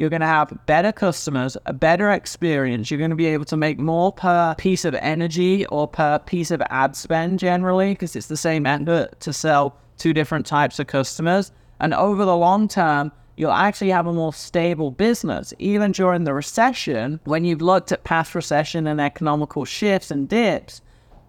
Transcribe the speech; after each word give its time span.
you're 0.00 0.08
going 0.08 0.20
to 0.22 0.26
have 0.26 0.58
better 0.64 0.92
customers, 0.92 1.58
a 1.66 1.74
better 1.74 2.10
experience. 2.10 2.90
You're 2.90 2.96
going 2.96 3.10
to 3.10 3.16
be 3.16 3.26
able 3.26 3.44
to 3.44 3.56
make 3.58 3.78
more 3.78 4.10
per 4.10 4.54
piece 4.56 4.86
of 4.86 4.94
energy 4.94 5.66
or 5.66 5.86
per 5.86 6.18
piece 6.20 6.50
of 6.50 6.62
ad 6.70 6.96
spend 6.96 7.38
generally, 7.38 7.92
because 7.92 8.16
it's 8.16 8.28
the 8.28 8.36
same 8.38 8.64
effort 8.64 9.20
to 9.20 9.34
sell 9.34 9.76
two 9.98 10.14
different 10.14 10.46
types 10.46 10.78
of 10.78 10.86
customers. 10.86 11.52
And 11.80 11.92
over 11.92 12.24
the 12.24 12.34
long 12.34 12.66
term, 12.66 13.12
you'll 13.36 13.52
actually 13.52 13.90
have 13.90 14.06
a 14.06 14.12
more 14.14 14.32
stable 14.32 14.90
business. 14.90 15.52
Even 15.58 15.92
during 15.92 16.24
the 16.24 16.32
recession, 16.32 17.20
when 17.24 17.44
you've 17.44 17.60
looked 17.60 17.92
at 17.92 18.02
past 18.02 18.34
recession 18.34 18.86
and 18.86 19.02
economical 19.02 19.66
shifts 19.66 20.10
and 20.10 20.26
dips, 20.30 20.80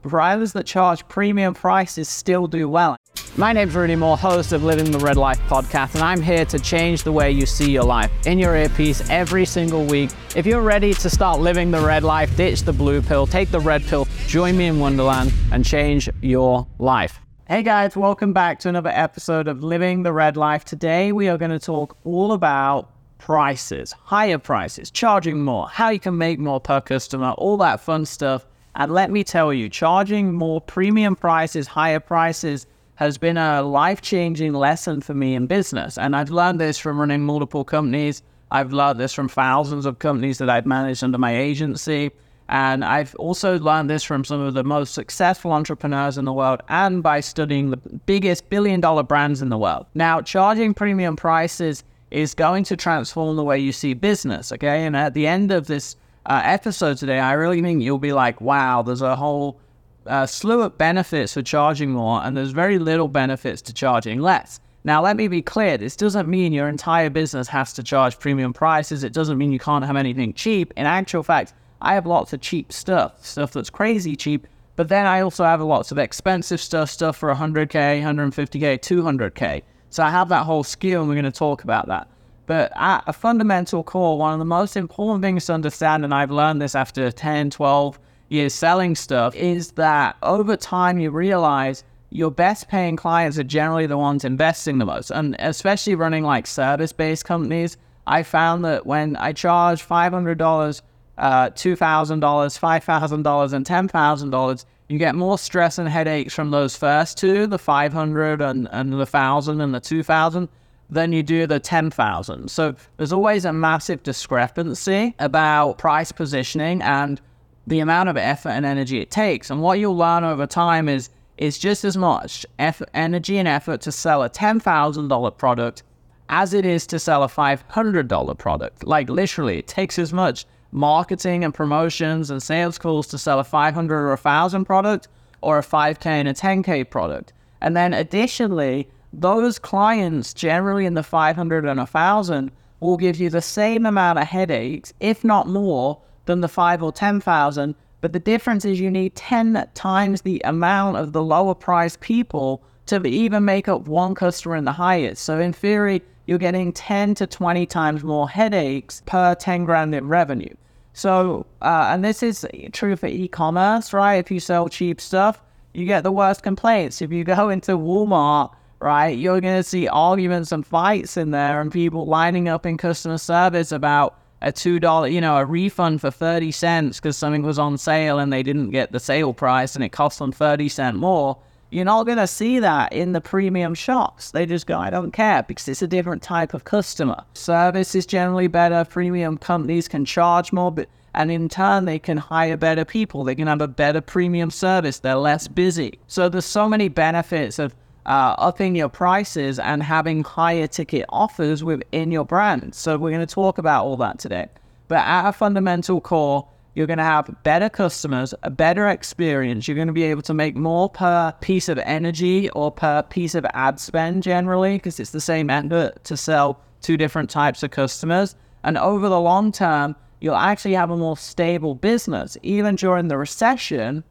Providers 0.01 0.53
that 0.53 0.65
charge 0.65 1.07
premium 1.09 1.53
prices 1.53 2.09
still 2.09 2.47
do 2.47 2.67
well. 2.67 2.97
My 3.37 3.53
name's 3.53 3.75
Rudy 3.75 3.95
Mawer, 3.95 4.17
host 4.17 4.51
of 4.51 4.63
Living 4.63 4.91
the 4.91 4.99
Red 4.99 5.17
Life 5.17 5.39
podcast, 5.47 5.95
and 5.95 6.03
I'm 6.03 6.21
here 6.21 6.45
to 6.45 6.59
change 6.59 7.03
the 7.03 7.11
way 7.11 7.31
you 7.31 7.45
see 7.45 7.71
your 7.71 7.83
life 7.83 8.11
in 8.25 8.37
your 8.37 8.55
earpiece 8.55 9.09
every 9.09 9.45
single 9.45 9.85
week. 9.85 10.11
If 10.35 10.45
you're 10.45 10.61
ready 10.61 10.93
to 10.93 11.09
start 11.09 11.39
living 11.39 11.71
the 11.71 11.79
red 11.79 12.03
life, 12.03 12.35
ditch 12.35 12.63
the 12.63 12.73
blue 12.73 13.01
pill, 13.01 13.25
take 13.25 13.49
the 13.49 13.59
red 13.59 13.83
pill, 13.85 14.05
join 14.27 14.57
me 14.57 14.67
in 14.67 14.79
Wonderland, 14.79 15.33
and 15.51 15.63
change 15.63 16.09
your 16.21 16.67
life. 16.77 17.19
Hey 17.47 17.63
guys, 17.63 17.95
welcome 17.97 18.33
back 18.33 18.59
to 18.59 18.69
another 18.69 18.91
episode 18.93 19.47
of 19.47 19.63
Living 19.63 20.03
the 20.03 20.13
Red 20.13 20.37
Life. 20.37 20.63
Today 20.63 21.11
we 21.11 21.27
are 21.27 21.37
going 21.37 21.51
to 21.51 21.59
talk 21.59 21.97
all 22.03 22.33
about 22.33 22.91
prices, 23.17 23.91
higher 23.91 24.37
prices, 24.37 24.89
charging 24.91 25.41
more, 25.41 25.67
how 25.67 25.89
you 25.89 25.99
can 25.99 26.17
make 26.17 26.39
more 26.39 26.59
per 26.59 26.81
customer, 26.81 27.31
all 27.31 27.57
that 27.57 27.79
fun 27.79 28.05
stuff. 28.05 28.45
And 28.75 28.91
let 28.91 29.11
me 29.11 29.23
tell 29.23 29.53
you, 29.53 29.69
charging 29.69 30.33
more 30.33 30.61
premium 30.61 31.15
prices, 31.15 31.67
higher 31.67 31.99
prices, 31.99 32.67
has 33.01 33.17
been 33.17 33.35
a 33.35 33.63
life 33.63 33.99
changing 33.99 34.53
lesson 34.53 35.01
for 35.01 35.15
me 35.15 35.33
in 35.33 35.47
business. 35.47 35.97
And 35.97 36.15
I've 36.15 36.29
learned 36.29 36.61
this 36.61 36.77
from 36.77 36.99
running 36.99 37.21
multiple 37.21 37.63
companies. 37.63 38.21
I've 38.51 38.73
learned 38.73 38.99
this 38.99 39.11
from 39.11 39.27
thousands 39.27 39.87
of 39.87 39.97
companies 39.97 40.37
that 40.37 40.51
I've 40.51 40.67
managed 40.67 41.03
under 41.03 41.17
my 41.17 41.35
agency. 41.35 42.11
And 42.47 42.85
I've 42.85 43.15
also 43.15 43.57
learned 43.57 43.89
this 43.89 44.03
from 44.03 44.23
some 44.23 44.39
of 44.39 44.53
the 44.53 44.63
most 44.63 44.93
successful 44.93 45.51
entrepreneurs 45.51 46.19
in 46.19 46.25
the 46.25 46.33
world 46.33 46.61
and 46.69 47.01
by 47.01 47.21
studying 47.21 47.71
the 47.71 47.77
biggest 47.77 48.47
billion 48.51 48.79
dollar 48.81 49.01
brands 49.01 49.41
in 49.41 49.49
the 49.49 49.57
world. 49.57 49.87
Now, 49.95 50.21
charging 50.21 50.75
premium 50.75 51.15
prices 51.15 51.83
is 52.11 52.35
going 52.35 52.65
to 52.65 52.77
transform 52.77 53.35
the 53.35 53.43
way 53.43 53.57
you 53.57 53.71
see 53.71 53.95
business. 53.95 54.51
Okay. 54.51 54.85
And 54.85 54.95
at 54.95 55.15
the 55.15 55.25
end 55.25 55.51
of 55.51 55.65
this 55.65 55.95
uh, 56.27 56.43
episode 56.45 56.97
today, 56.97 57.17
I 57.17 57.33
really 57.33 57.63
think 57.63 57.81
you'll 57.81 57.97
be 57.97 58.13
like, 58.13 58.41
wow, 58.41 58.83
there's 58.83 59.01
a 59.01 59.15
whole 59.15 59.59
uh, 60.05 60.25
slew 60.25 60.61
of 60.61 60.77
benefits 60.77 61.33
for 61.33 61.41
charging 61.41 61.91
more, 61.91 62.23
and 62.23 62.35
there's 62.35 62.51
very 62.51 62.79
little 62.79 63.07
benefits 63.07 63.61
to 63.63 63.73
charging 63.73 64.19
less. 64.19 64.59
Now, 64.83 65.01
let 65.01 65.15
me 65.15 65.27
be 65.27 65.41
clear 65.41 65.77
this 65.77 65.95
doesn't 65.95 66.27
mean 66.27 66.53
your 66.53 66.67
entire 66.67 67.09
business 67.09 67.47
has 67.49 67.71
to 67.73 67.83
charge 67.83 68.17
premium 68.17 68.51
prices. 68.51 69.03
It 69.03 69.13
doesn't 69.13 69.37
mean 69.37 69.51
you 69.51 69.59
can't 69.59 69.85
have 69.85 69.95
anything 69.95 70.33
cheap. 70.33 70.73
In 70.75 70.87
actual 70.87 71.21
fact, 71.21 71.53
I 71.81 71.93
have 71.93 72.07
lots 72.07 72.33
of 72.33 72.41
cheap 72.41 72.71
stuff, 72.71 73.23
stuff 73.23 73.51
that's 73.51 73.69
crazy 73.69 74.15
cheap, 74.15 74.47
but 74.75 74.87
then 74.87 75.05
I 75.05 75.21
also 75.21 75.43
have 75.43 75.61
lots 75.61 75.91
of 75.91 75.99
expensive 75.99 76.59
stuff, 76.59 76.89
stuff 76.89 77.17
for 77.17 77.33
100K, 77.33 78.01
150K, 78.01 78.79
200K. 78.79 79.61
So 79.91 80.03
I 80.03 80.09
have 80.09 80.29
that 80.29 80.45
whole 80.45 80.63
skew, 80.63 80.99
and 80.99 81.07
we're 81.07 81.15
going 81.15 81.25
to 81.25 81.31
talk 81.31 81.63
about 81.63 81.87
that. 81.87 82.07
But 82.47 82.71
at 82.75 83.03
a 83.07 83.13
fundamental 83.13 83.83
core, 83.83 84.17
one 84.17 84.33
of 84.33 84.39
the 84.39 84.45
most 84.45 84.75
important 84.75 85.21
things 85.21 85.45
to 85.45 85.53
understand, 85.53 86.03
and 86.03 86.13
I've 86.13 86.31
learned 86.31 86.61
this 86.61 86.75
after 86.75 87.11
10, 87.11 87.51
12 87.51 87.99
years 88.31 88.53
selling 88.53 88.95
stuff, 88.95 89.35
is 89.35 89.71
that 89.73 90.15
over 90.23 90.55
time 90.55 90.99
you 90.99 91.11
realize 91.11 91.83
your 92.09 92.31
best 92.31 92.67
paying 92.67 92.95
clients 92.95 93.37
are 93.37 93.43
generally 93.43 93.85
the 93.85 93.97
ones 93.97 94.25
investing 94.25 94.77
the 94.77 94.85
most. 94.85 95.11
And 95.11 95.35
especially 95.39 95.95
running 95.95 96.23
like 96.23 96.45
service 96.45 96.91
based 96.91 97.25
companies, 97.25 97.77
I 98.05 98.23
found 98.23 98.65
that 98.65 98.85
when 98.85 99.15
I 99.15 99.31
charge 99.31 99.87
$500, 99.87 100.81
uh, 101.17 101.49
$2,000, 101.49 102.19
$5,000, 102.19 103.53
and 103.53 103.65
$10,000, 103.65 104.65
you 104.89 104.97
get 104.97 105.15
more 105.15 105.37
stress 105.37 105.77
and 105.77 105.87
headaches 105.87 106.33
from 106.33 106.51
those 106.51 106.75
first 106.75 107.17
two, 107.17 107.47
the 107.47 107.57
500 107.57 108.41
and, 108.41 108.67
and 108.71 108.91
the 108.91 108.97
1000 108.97 109.61
and 109.61 109.73
the 109.73 109.79
2000 109.79 110.49
than 110.89 111.13
you 111.13 111.23
do 111.23 111.47
the 111.47 111.59
10,000. 111.59 112.51
So 112.51 112.75
there's 112.97 113.13
always 113.13 113.45
a 113.45 113.53
massive 113.53 114.03
discrepancy 114.03 115.15
about 115.19 115.77
price 115.77 116.11
positioning 116.11 116.81
and 116.81 117.21
the 117.67 117.79
amount 117.79 118.09
of 118.09 118.17
effort 118.17 118.49
and 118.49 118.65
energy 118.65 118.99
it 118.99 119.11
takes. 119.11 119.49
And 119.49 119.61
what 119.61 119.79
you'll 119.79 119.97
learn 119.97 120.23
over 120.23 120.47
time 120.47 120.89
is 120.89 121.09
is 121.37 121.57
just 121.57 121.83
as 121.83 121.97
much 121.97 122.45
effort, 122.59 122.87
energy 122.93 123.37
and 123.37 123.47
effort 123.47 123.81
to 123.81 123.91
sell 123.91 124.21
a 124.21 124.29
$10,000 124.29 125.37
product 125.37 125.81
as 126.29 126.53
it 126.53 126.65
is 126.65 126.85
to 126.85 126.99
sell 126.99 127.23
a 127.23 127.27
$500 127.27 128.37
product. 128.37 128.85
Like 128.85 129.09
literally, 129.09 129.57
it 129.57 129.67
takes 129.67 129.97
as 129.97 130.13
much 130.13 130.45
marketing 130.71 131.43
and 131.43 131.53
promotions 131.53 132.29
and 132.29 132.41
sales 132.41 132.77
calls 132.77 133.07
to 133.07 133.17
sell 133.17 133.39
a 133.39 133.43
500 133.43 133.93
or 133.93 134.07
a 134.09 134.11
1000 134.11 134.65
product 134.65 135.07
or 135.41 135.57
a 135.57 135.63
5k 135.63 136.05
and 136.05 136.27
a 136.27 136.33
10k 136.33 136.89
product. 136.89 137.33
And 137.59 137.75
then 137.75 137.93
additionally, 137.93 138.87
those 139.11 139.59
clients 139.59 140.33
generally 140.33 140.85
in 140.85 140.93
the 140.93 141.03
500 141.03 141.65
and 141.65 141.77
1000 141.77 142.51
will 142.79 142.97
give 142.97 143.19
you 143.19 143.29
the 143.29 143.41
same 143.41 143.85
amount 143.85 144.19
of 144.19 144.27
headaches, 144.27 144.93
if 144.99 145.23
not 145.23 145.47
more, 145.47 145.99
than 146.25 146.41
the 146.41 146.47
5 146.47 146.83
or 146.83 146.91
10,000. 146.91 147.75
But 148.01 148.13
the 148.13 148.19
difference 148.19 148.65
is 148.65 148.79
you 148.79 148.91
need 148.91 149.15
10 149.15 149.69
times 149.73 150.21
the 150.21 150.41
amount 150.45 150.97
of 150.97 151.13
the 151.13 151.23
lower 151.23 151.53
price 151.53 151.97
people 151.99 152.63
to 152.87 153.05
even 153.05 153.45
make 153.45 153.67
up 153.67 153.87
one 153.87 154.15
customer 154.15 154.55
in 154.55 154.65
the 154.65 154.71
highest. 154.71 155.23
So 155.23 155.39
in 155.39 155.53
theory, 155.53 156.01
you're 156.25 156.37
getting 156.37 156.73
10 156.73 157.15
to 157.15 157.27
20 157.27 157.65
times 157.65 158.03
more 158.03 158.27
headaches 158.29 159.01
per 159.05 159.35
10 159.35 159.65
grand 159.65 159.93
in 159.93 160.07
revenue. 160.07 160.53
So, 160.93 161.45
uh, 161.61 161.89
and 161.89 162.03
this 162.03 162.21
is 162.21 162.45
true 162.73 162.95
for 162.95 163.07
e-commerce, 163.07 163.93
right? 163.93 164.15
If 164.15 164.31
you 164.31 164.39
sell 164.39 164.67
cheap 164.67 164.99
stuff, 164.99 165.41
you 165.73 165.85
get 165.85 166.03
the 166.03 166.11
worst 166.11 166.43
complaints. 166.43 167.01
If 167.01 167.11
you 167.11 167.23
go 167.23 167.49
into 167.55 167.77
Walmart 167.77 168.51
right? 168.81 169.17
You're 169.17 169.39
going 169.39 169.55
to 169.55 169.63
see 169.63 169.87
arguments 169.87 170.51
and 170.51 170.65
fights 170.65 171.15
in 171.15 171.31
there 171.31 171.61
and 171.61 171.71
people 171.71 172.05
lining 172.05 172.49
up 172.49 172.65
in 172.65 172.77
customer 172.77 173.17
service 173.17 173.71
about 173.71 174.17
a 174.41 174.51
$2, 174.51 175.11
you 175.11 175.21
know, 175.21 175.37
a 175.37 175.45
refund 175.45 176.01
for 176.01 176.11
30 176.11 176.51
cents 176.51 176.99
because 176.99 177.17
something 177.17 177.43
was 177.43 177.59
on 177.59 177.77
sale 177.77 178.19
and 178.19 178.33
they 178.33 178.43
didn't 178.43 178.71
get 178.71 178.91
the 178.91 178.99
sale 178.99 179.33
price 179.33 179.75
and 179.75 179.83
it 179.83 179.89
cost 179.89 180.19
them 180.19 180.31
30 180.31 180.69
cents 180.69 180.97
more. 180.97 181.37
You're 181.69 181.85
not 181.85 182.05
going 182.05 182.17
to 182.17 182.27
see 182.27 182.59
that 182.59 182.91
in 182.91 183.13
the 183.13 183.21
premium 183.21 183.73
shops. 183.75 184.31
They 184.31 184.45
just 184.45 184.67
go, 184.67 184.77
I 184.77 184.89
don't 184.89 185.11
care 185.11 185.43
because 185.43 185.67
it's 185.69 185.81
a 185.81 185.87
different 185.87 186.21
type 186.21 186.53
of 186.53 186.65
customer. 186.65 187.23
Service 187.33 187.95
is 187.95 188.05
generally 188.05 188.47
better. 188.47 188.83
Premium 188.83 189.37
companies 189.37 189.87
can 189.87 190.03
charge 190.03 190.51
more, 190.51 190.71
but 190.71 190.89
and 191.13 191.31
in 191.31 191.49
turn 191.49 191.85
they 191.85 191.99
can 191.99 192.17
hire 192.17 192.57
better 192.57 192.83
people. 192.83 193.23
They 193.23 193.35
can 193.35 193.47
have 193.47 193.61
a 193.61 193.67
better 193.67 194.01
premium 194.01 194.49
service. 194.49 194.99
They're 194.99 195.15
less 195.15 195.47
busy. 195.47 195.99
So 196.07 196.29
there's 196.29 196.45
so 196.45 196.67
many 196.67 196.87
benefits 196.87 197.59
of 197.59 197.75
uh, 198.05 198.35
upping 198.37 198.75
your 198.75 198.89
prices 198.89 199.59
and 199.59 199.83
having 199.83 200.23
higher 200.23 200.67
ticket 200.67 201.05
offers 201.09 201.63
within 201.63 202.11
your 202.11 202.25
brand. 202.25 202.73
So 202.73 202.97
we're 202.97 203.11
going 203.11 203.25
to 203.25 203.33
talk 203.33 203.57
about 203.57 203.85
all 203.85 203.97
that 203.97 204.19
today. 204.19 204.47
But 204.87 204.99
at 204.99 205.29
a 205.29 205.33
fundamental 205.33 206.01
core, 206.01 206.47
you're 206.73 206.87
going 206.87 206.97
to 206.97 207.03
have 207.03 207.35
better 207.43 207.69
customers, 207.69 208.33
a 208.43 208.49
better 208.49 208.87
experience. 208.87 209.67
You're 209.67 209.75
going 209.75 209.87
to 209.87 209.93
be 209.93 210.03
able 210.03 210.21
to 210.23 210.33
make 210.33 210.55
more 210.55 210.89
per 210.89 211.33
piece 211.41 211.67
of 211.67 211.77
energy 211.79 212.49
or 212.51 212.71
per 212.71 213.03
piece 213.03 213.35
of 213.35 213.45
ad 213.53 213.79
spend 213.79 214.23
generally, 214.23 214.77
because 214.77 214.99
it's 214.99 215.11
the 215.11 215.21
same 215.21 215.49
effort 215.49 216.03
to 216.05 216.15
sell 216.15 216.61
two 216.81 216.97
different 216.97 217.29
types 217.29 217.61
of 217.61 217.71
customers. 217.71 218.35
And 218.63 218.77
over 218.77 219.09
the 219.09 219.19
long 219.19 219.51
term, 219.51 219.95
you'll 220.21 220.35
actually 220.35 220.73
have 220.73 220.91
a 220.91 220.97
more 220.97 221.17
stable 221.17 221.75
business. 221.75 222.37
Even 222.41 222.75
during 222.75 223.09
the 223.09 223.17
recession, 223.17 224.03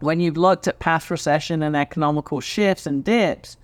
when 0.00 0.20
you've 0.20 0.36
looked 0.36 0.68
at 0.68 0.78
past 0.78 1.10
recession 1.10 1.62
and 1.62 1.76
economical 1.76 2.40
shifts 2.40 2.86
and 2.86 3.04
dips, 3.04 3.56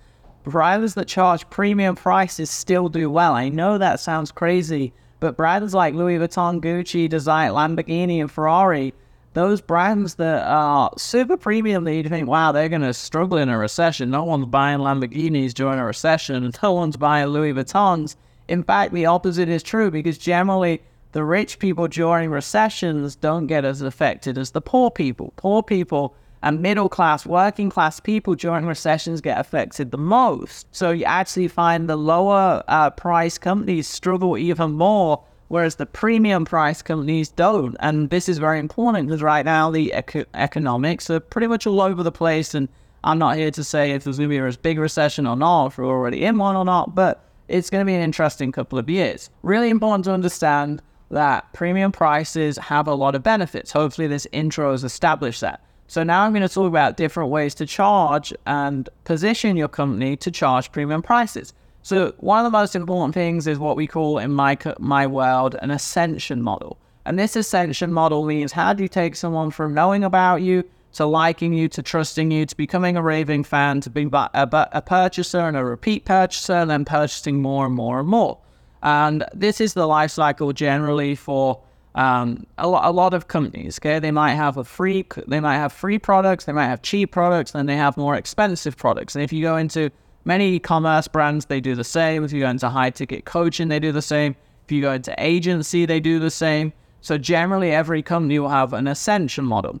brands 0.43 0.93
that 0.95 1.07
charge 1.07 1.49
premium 1.49 1.95
prices 1.95 2.49
still 2.49 2.89
do 2.89 3.09
well. 3.09 3.33
I 3.33 3.49
know 3.49 3.77
that 3.77 3.99
sounds 3.99 4.31
crazy, 4.31 4.93
but 5.19 5.37
brands 5.37 5.73
like 5.73 5.93
Louis 5.93 6.17
Vuitton, 6.17 6.59
Gucci, 6.59 7.07
Design, 7.07 7.51
Lamborghini, 7.51 8.19
and 8.19 8.31
Ferrari, 8.31 8.93
those 9.33 9.61
brands 9.61 10.15
that 10.15 10.45
are 10.45 10.91
super 10.97 11.37
premium 11.37 11.85
that 11.85 11.95
you 11.95 12.03
think, 12.03 12.27
wow, 12.27 12.51
they're 12.51 12.69
going 12.69 12.81
to 12.81 12.93
struggle 12.93 13.37
in 13.37 13.49
a 13.49 13.57
recession. 13.57 14.11
No 14.11 14.23
one's 14.23 14.45
buying 14.45 14.79
Lamborghinis 14.79 15.53
during 15.53 15.79
a 15.79 15.85
recession, 15.85 16.43
and 16.43 16.57
no 16.63 16.73
one's 16.73 16.97
buying 16.97 17.27
Louis 17.27 17.53
Vuittons. 17.53 18.15
In 18.47 18.63
fact, 18.63 18.93
the 18.93 19.05
opposite 19.05 19.49
is 19.49 19.63
true 19.63 19.89
because 19.89 20.17
generally 20.17 20.81
the 21.13 21.23
rich 21.23 21.59
people 21.59 21.87
during 21.87 22.29
recessions 22.29 23.15
don't 23.15 23.47
get 23.47 23.65
as 23.65 23.81
affected 23.81 24.37
as 24.37 24.51
the 24.51 24.61
poor 24.61 24.91
people. 24.91 25.33
Poor 25.37 25.63
people 25.63 26.15
and 26.43 26.61
middle 26.61 26.89
class, 26.89 27.25
working 27.25 27.69
class 27.69 28.01
people 28.01 28.35
during 28.35 28.65
recessions 28.65 29.21
get 29.21 29.39
affected 29.39 29.91
the 29.91 29.97
most. 29.97 30.67
So 30.75 30.91
you 30.91 31.05
actually 31.05 31.47
find 31.47 31.89
the 31.89 31.95
lower 31.95 32.61
uh, 32.67 32.89
price 32.89 33.37
companies 33.37 33.87
struggle 33.87 34.37
even 34.37 34.73
more, 34.73 35.23
whereas 35.47 35.77
the 35.77 35.85
premium 35.85 36.43
price 36.43 36.81
companies 36.81 37.29
don't. 37.29 37.77
And 37.79 38.09
this 38.09 38.27
is 38.27 38.39
very 38.39 38.59
important 38.59 39.07
because 39.07 39.23
right 39.23 39.45
now 39.45 39.71
the 39.71 39.93
ec- 39.93 40.27
economics 40.33 41.09
are 41.09 41.21
pretty 41.21 41.47
much 41.47 41.65
all 41.65 41.79
over 41.79 42.03
the 42.03 42.11
place. 42.11 42.53
And 42.53 42.67
I'm 43.05 43.17
not 43.17 43.37
here 43.37 43.51
to 43.51 43.63
say 43.63 43.91
if 43.91 44.03
there's 44.03 44.17
going 44.17 44.29
to 44.29 44.33
be 44.33 44.37
a 44.37 44.57
big 44.57 44.79
recession 44.79 45.25
or 45.25 45.37
not, 45.37 45.67
if 45.67 45.77
we're 45.77 45.85
already 45.85 46.25
in 46.25 46.37
one 46.37 46.57
or 46.57 46.65
not, 46.65 46.93
but 46.93 47.23
it's 47.47 47.69
going 47.69 47.81
to 47.81 47.89
be 47.89 47.95
an 47.95 48.01
interesting 48.01 48.51
couple 48.51 48.77
of 48.77 48.89
years. 48.89 49.29
Really 49.43 49.69
important 49.69 50.03
to 50.05 50.11
understand 50.11 50.81
that 51.09 51.53
premium 51.53 51.93
prices 51.93 52.57
have 52.57 52.87
a 52.87 52.93
lot 52.93 53.15
of 53.15 53.23
benefits. 53.23 53.71
Hopefully, 53.71 54.07
this 54.07 54.27
intro 54.33 54.71
has 54.71 54.83
established 54.83 55.39
that. 55.39 55.61
So 55.93 56.01
now 56.01 56.23
I'm 56.23 56.31
going 56.31 56.41
to 56.41 56.49
talk 56.49 56.67
about 56.67 56.97
different 56.97 57.29
ways 57.29 57.53
to 57.53 57.67
charge 57.67 58.33
and 58.47 58.89
position 59.03 59.55
your 59.55 59.67
company 59.67 60.17
to 60.17 60.31
charge 60.31 60.71
premium 60.71 61.03
prices. 61.03 61.53
So 61.83 62.15
one 62.17 62.43
of 62.43 62.51
the 62.51 62.57
most 62.57 62.75
important 62.75 63.13
things 63.13 63.45
is 63.45 63.59
what 63.59 63.75
we 63.75 63.85
call 63.85 64.17
in 64.17 64.31
my 64.33 64.57
my 64.79 65.05
world 65.05 65.55
an 65.61 65.69
ascension 65.69 66.41
model. 66.41 66.79
And 67.05 67.19
this 67.19 67.35
ascension 67.35 67.93
model 67.93 68.25
means 68.25 68.51
how 68.51 68.73
do 68.73 68.81
you 68.81 68.89
take 68.89 69.15
someone 69.15 69.51
from 69.51 69.75
knowing 69.75 70.03
about 70.03 70.37
you 70.37 70.63
to 70.93 71.05
liking 71.05 71.53
you 71.53 71.67
to 71.69 71.83
trusting 71.83 72.31
you 72.31 72.47
to 72.47 72.57
becoming 72.57 72.97
a 72.97 73.03
raving 73.03 73.43
fan 73.43 73.79
to 73.81 73.91
being 73.91 74.09
a, 74.11 74.29
a 74.71 74.81
purchaser 74.81 75.41
and 75.41 75.55
a 75.55 75.63
repeat 75.63 76.05
purchaser 76.05 76.53
and 76.53 76.71
then 76.71 76.85
purchasing 76.85 77.39
more 77.39 77.67
and 77.67 77.75
more 77.75 77.99
and 77.99 78.07
more. 78.07 78.39
And 78.81 79.25
this 79.31 79.61
is 79.61 79.75
the 79.75 79.85
life 79.85 80.09
cycle 80.09 80.53
generally 80.53 81.13
for 81.13 81.61
um, 81.95 82.45
a, 82.57 82.67
lot, 82.67 82.85
a 82.85 82.91
lot 82.91 83.13
of 83.13 83.27
companies. 83.27 83.79
Okay, 83.79 83.99
they 83.99 84.11
might 84.11 84.33
have 84.33 84.57
a 84.57 84.63
free, 84.63 85.05
they 85.27 85.39
might 85.39 85.57
have 85.57 85.71
free 85.71 85.99
products, 85.99 86.45
they 86.45 86.53
might 86.53 86.67
have 86.67 86.81
cheap 86.81 87.11
products, 87.11 87.51
then 87.51 87.65
they 87.65 87.75
have 87.75 87.97
more 87.97 88.15
expensive 88.15 88.77
products. 88.77 89.15
And 89.15 89.23
if 89.23 89.31
you 89.31 89.41
go 89.41 89.57
into 89.57 89.89
many 90.25 90.55
e-commerce 90.55 91.07
brands, 91.07 91.45
they 91.45 91.61
do 91.61 91.75
the 91.75 91.83
same. 91.83 92.23
If 92.23 92.31
you 92.31 92.41
go 92.41 92.49
into 92.49 92.69
high 92.69 92.89
ticket 92.89 93.25
coaching, 93.25 93.67
they 93.67 93.79
do 93.79 93.91
the 93.91 94.01
same. 94.01 94.35
If 94.65 94.71
you 94.71 94.81
go 94.81 94.93
into 94.93 95.13
agency, 95.17 95.85
they 95.85 95.99
do 95.99 96.19
the 96.19 96.31
same. 96.31 96.73
So 97.01 97.17
generally, 97.17 97.71
every 97.71 98.01
company 98.01 98.39
will 98.39 98.49
have 98.49 98.73
an 98.73 98.87
ascension 98.87 99.45
model. 99.45 99.79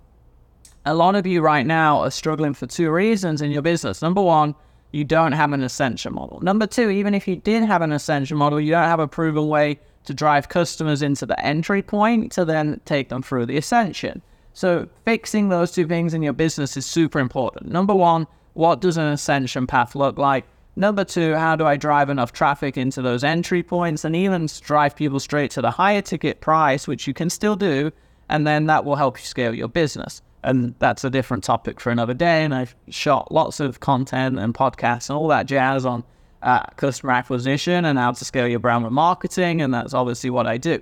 A 0.85 0.93
lot 0.93 1.15
of 1.15 1.25
you 1.25 1.41
right 1.41 1.65
now 1.65 2.01
are 2.01 2.11
struggling 2.11 2.53
for 2.53 2.67
two 2.67 2.91
reasons 2.91 3.41
in 3.41 3.49
your 3.51 3.61
business. 3.61 4.01
Number 4.01 4.21
one, 4.21 4.53
you 4.91 5.05
don't 5.05 5.31
have 5.31 5.53
an 5.53 5.63
ascension 5.63 6.13
model. 6.13 6.41
Number 6.41 6.67
two, 6.67 6.89
even 6.89 7.15
if 7.15 7.27
you 7.27 7.37
did 7.37 7.63
have 7.63 7.81
an 7.81 7.93
ascension 7.93 8.37
model, 8.37 8.59
you 8.59 8.71
don't 8.71 8.83
have 8.83 8.99
a 8.99 9.07
proven 9.07 9.47
way 9.47 9.79
to 10.05 10.13
drive 10.13 10.49
customers 10.49 11.01
into 11.01 11.25
the 11.25 11.39
entry 11.45 11.81
point 11.81 12.31
to 12.33 12.45
then 12.45 12.81
take 12.85 13.09
them 13.09 13.21
through 13.21 13.45
the 13.45 13.57
ascension. 13.57 14.21
So 14.53 14.87
fixing 15.05 15.49
those 15.49 15.71
two 15.71 15.87
things 15.87 16.13
in 16.13 16.21
your 16.21 16.33
business 16.33 16.77
is 16.77 16.85
super 16.85 17.19
important. 17.19 17.71
Number 17.71 17.95
one, 17.95 18.27
what 18.53 18.81
does 18.81 18.97
an 18.97 19.07
ascension 19.07 19.65
path 19.65 19.95
look 19.95 20.17
like? 20.17 20.45
Number 20.75 21.03
two, 21.03 21.35
how 21.35 21.55
do 21.55 21.65
I 21.65 21.77
drive 21.77 22.09
enough 22.09 22.33
traffic 22.33 22.77
into 22.77 23.01
those 23.01 23.23
entry 23.23 23.61
points 23.61 24.05
and 24.05 24.15
even 24.15 24.47
drive 24.61 24.95
people 24.95 25.19
straight 25.19 25.51
to 25.51 25.61
the 25.61 25.71
higher 25.71 26.01
ticket 26.01 26.41
price, 26.41 26.87
which 26.87 27.07
you 27.07 27.13
can 27.13 27.29
still 27.29 27.55
do, 27.55 27.91
and 28.29 28.45
then 28.47 28.65
that 28.65 28.83
will 28.85 28.95
help 28.95 29.19
you 29.19 29.25
scale 29.25 29.53
your 29.53 29.67
business. 29.67 30.21
And 30.43 30.75
that's 30.79 31.03
a 31.03 31.09
different 31.09 31.43
topic 31.43 31.79
for 31.79 31.89
another 31.89 32.13
day. 32.13 32.43
And 32.43 32.53
I've 32.53 32.75
shot 32.89 33.31
lots 33.31 33.59
of 33.59 33.79
content 33.79 34.37
and 34.39 34.53
podcasts 34.53 35.09
and 35.09 35.17
all 35.17 35.27
that 35.29 35.45
jazz 35.45 35.85
on 35.85 36.03
uh, 36.43 36.65
customer 36.75 37.13
acquisition 37.13 37.85
and 37.85 37.97
how 37.97 38.11
to 38.11 38.25
scale 38.25 38.47
your 38.47 38.59
brand 38.59 38.83
with 38.83 38.93
marketing. 38.93 39.61
And 39.61 39.73
that's 39.73 39.93
obviously 39.93 40.29
what 40.29 40.45
I 40.45 40.57
do. 40.57 40.81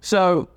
So, 0.00 0.48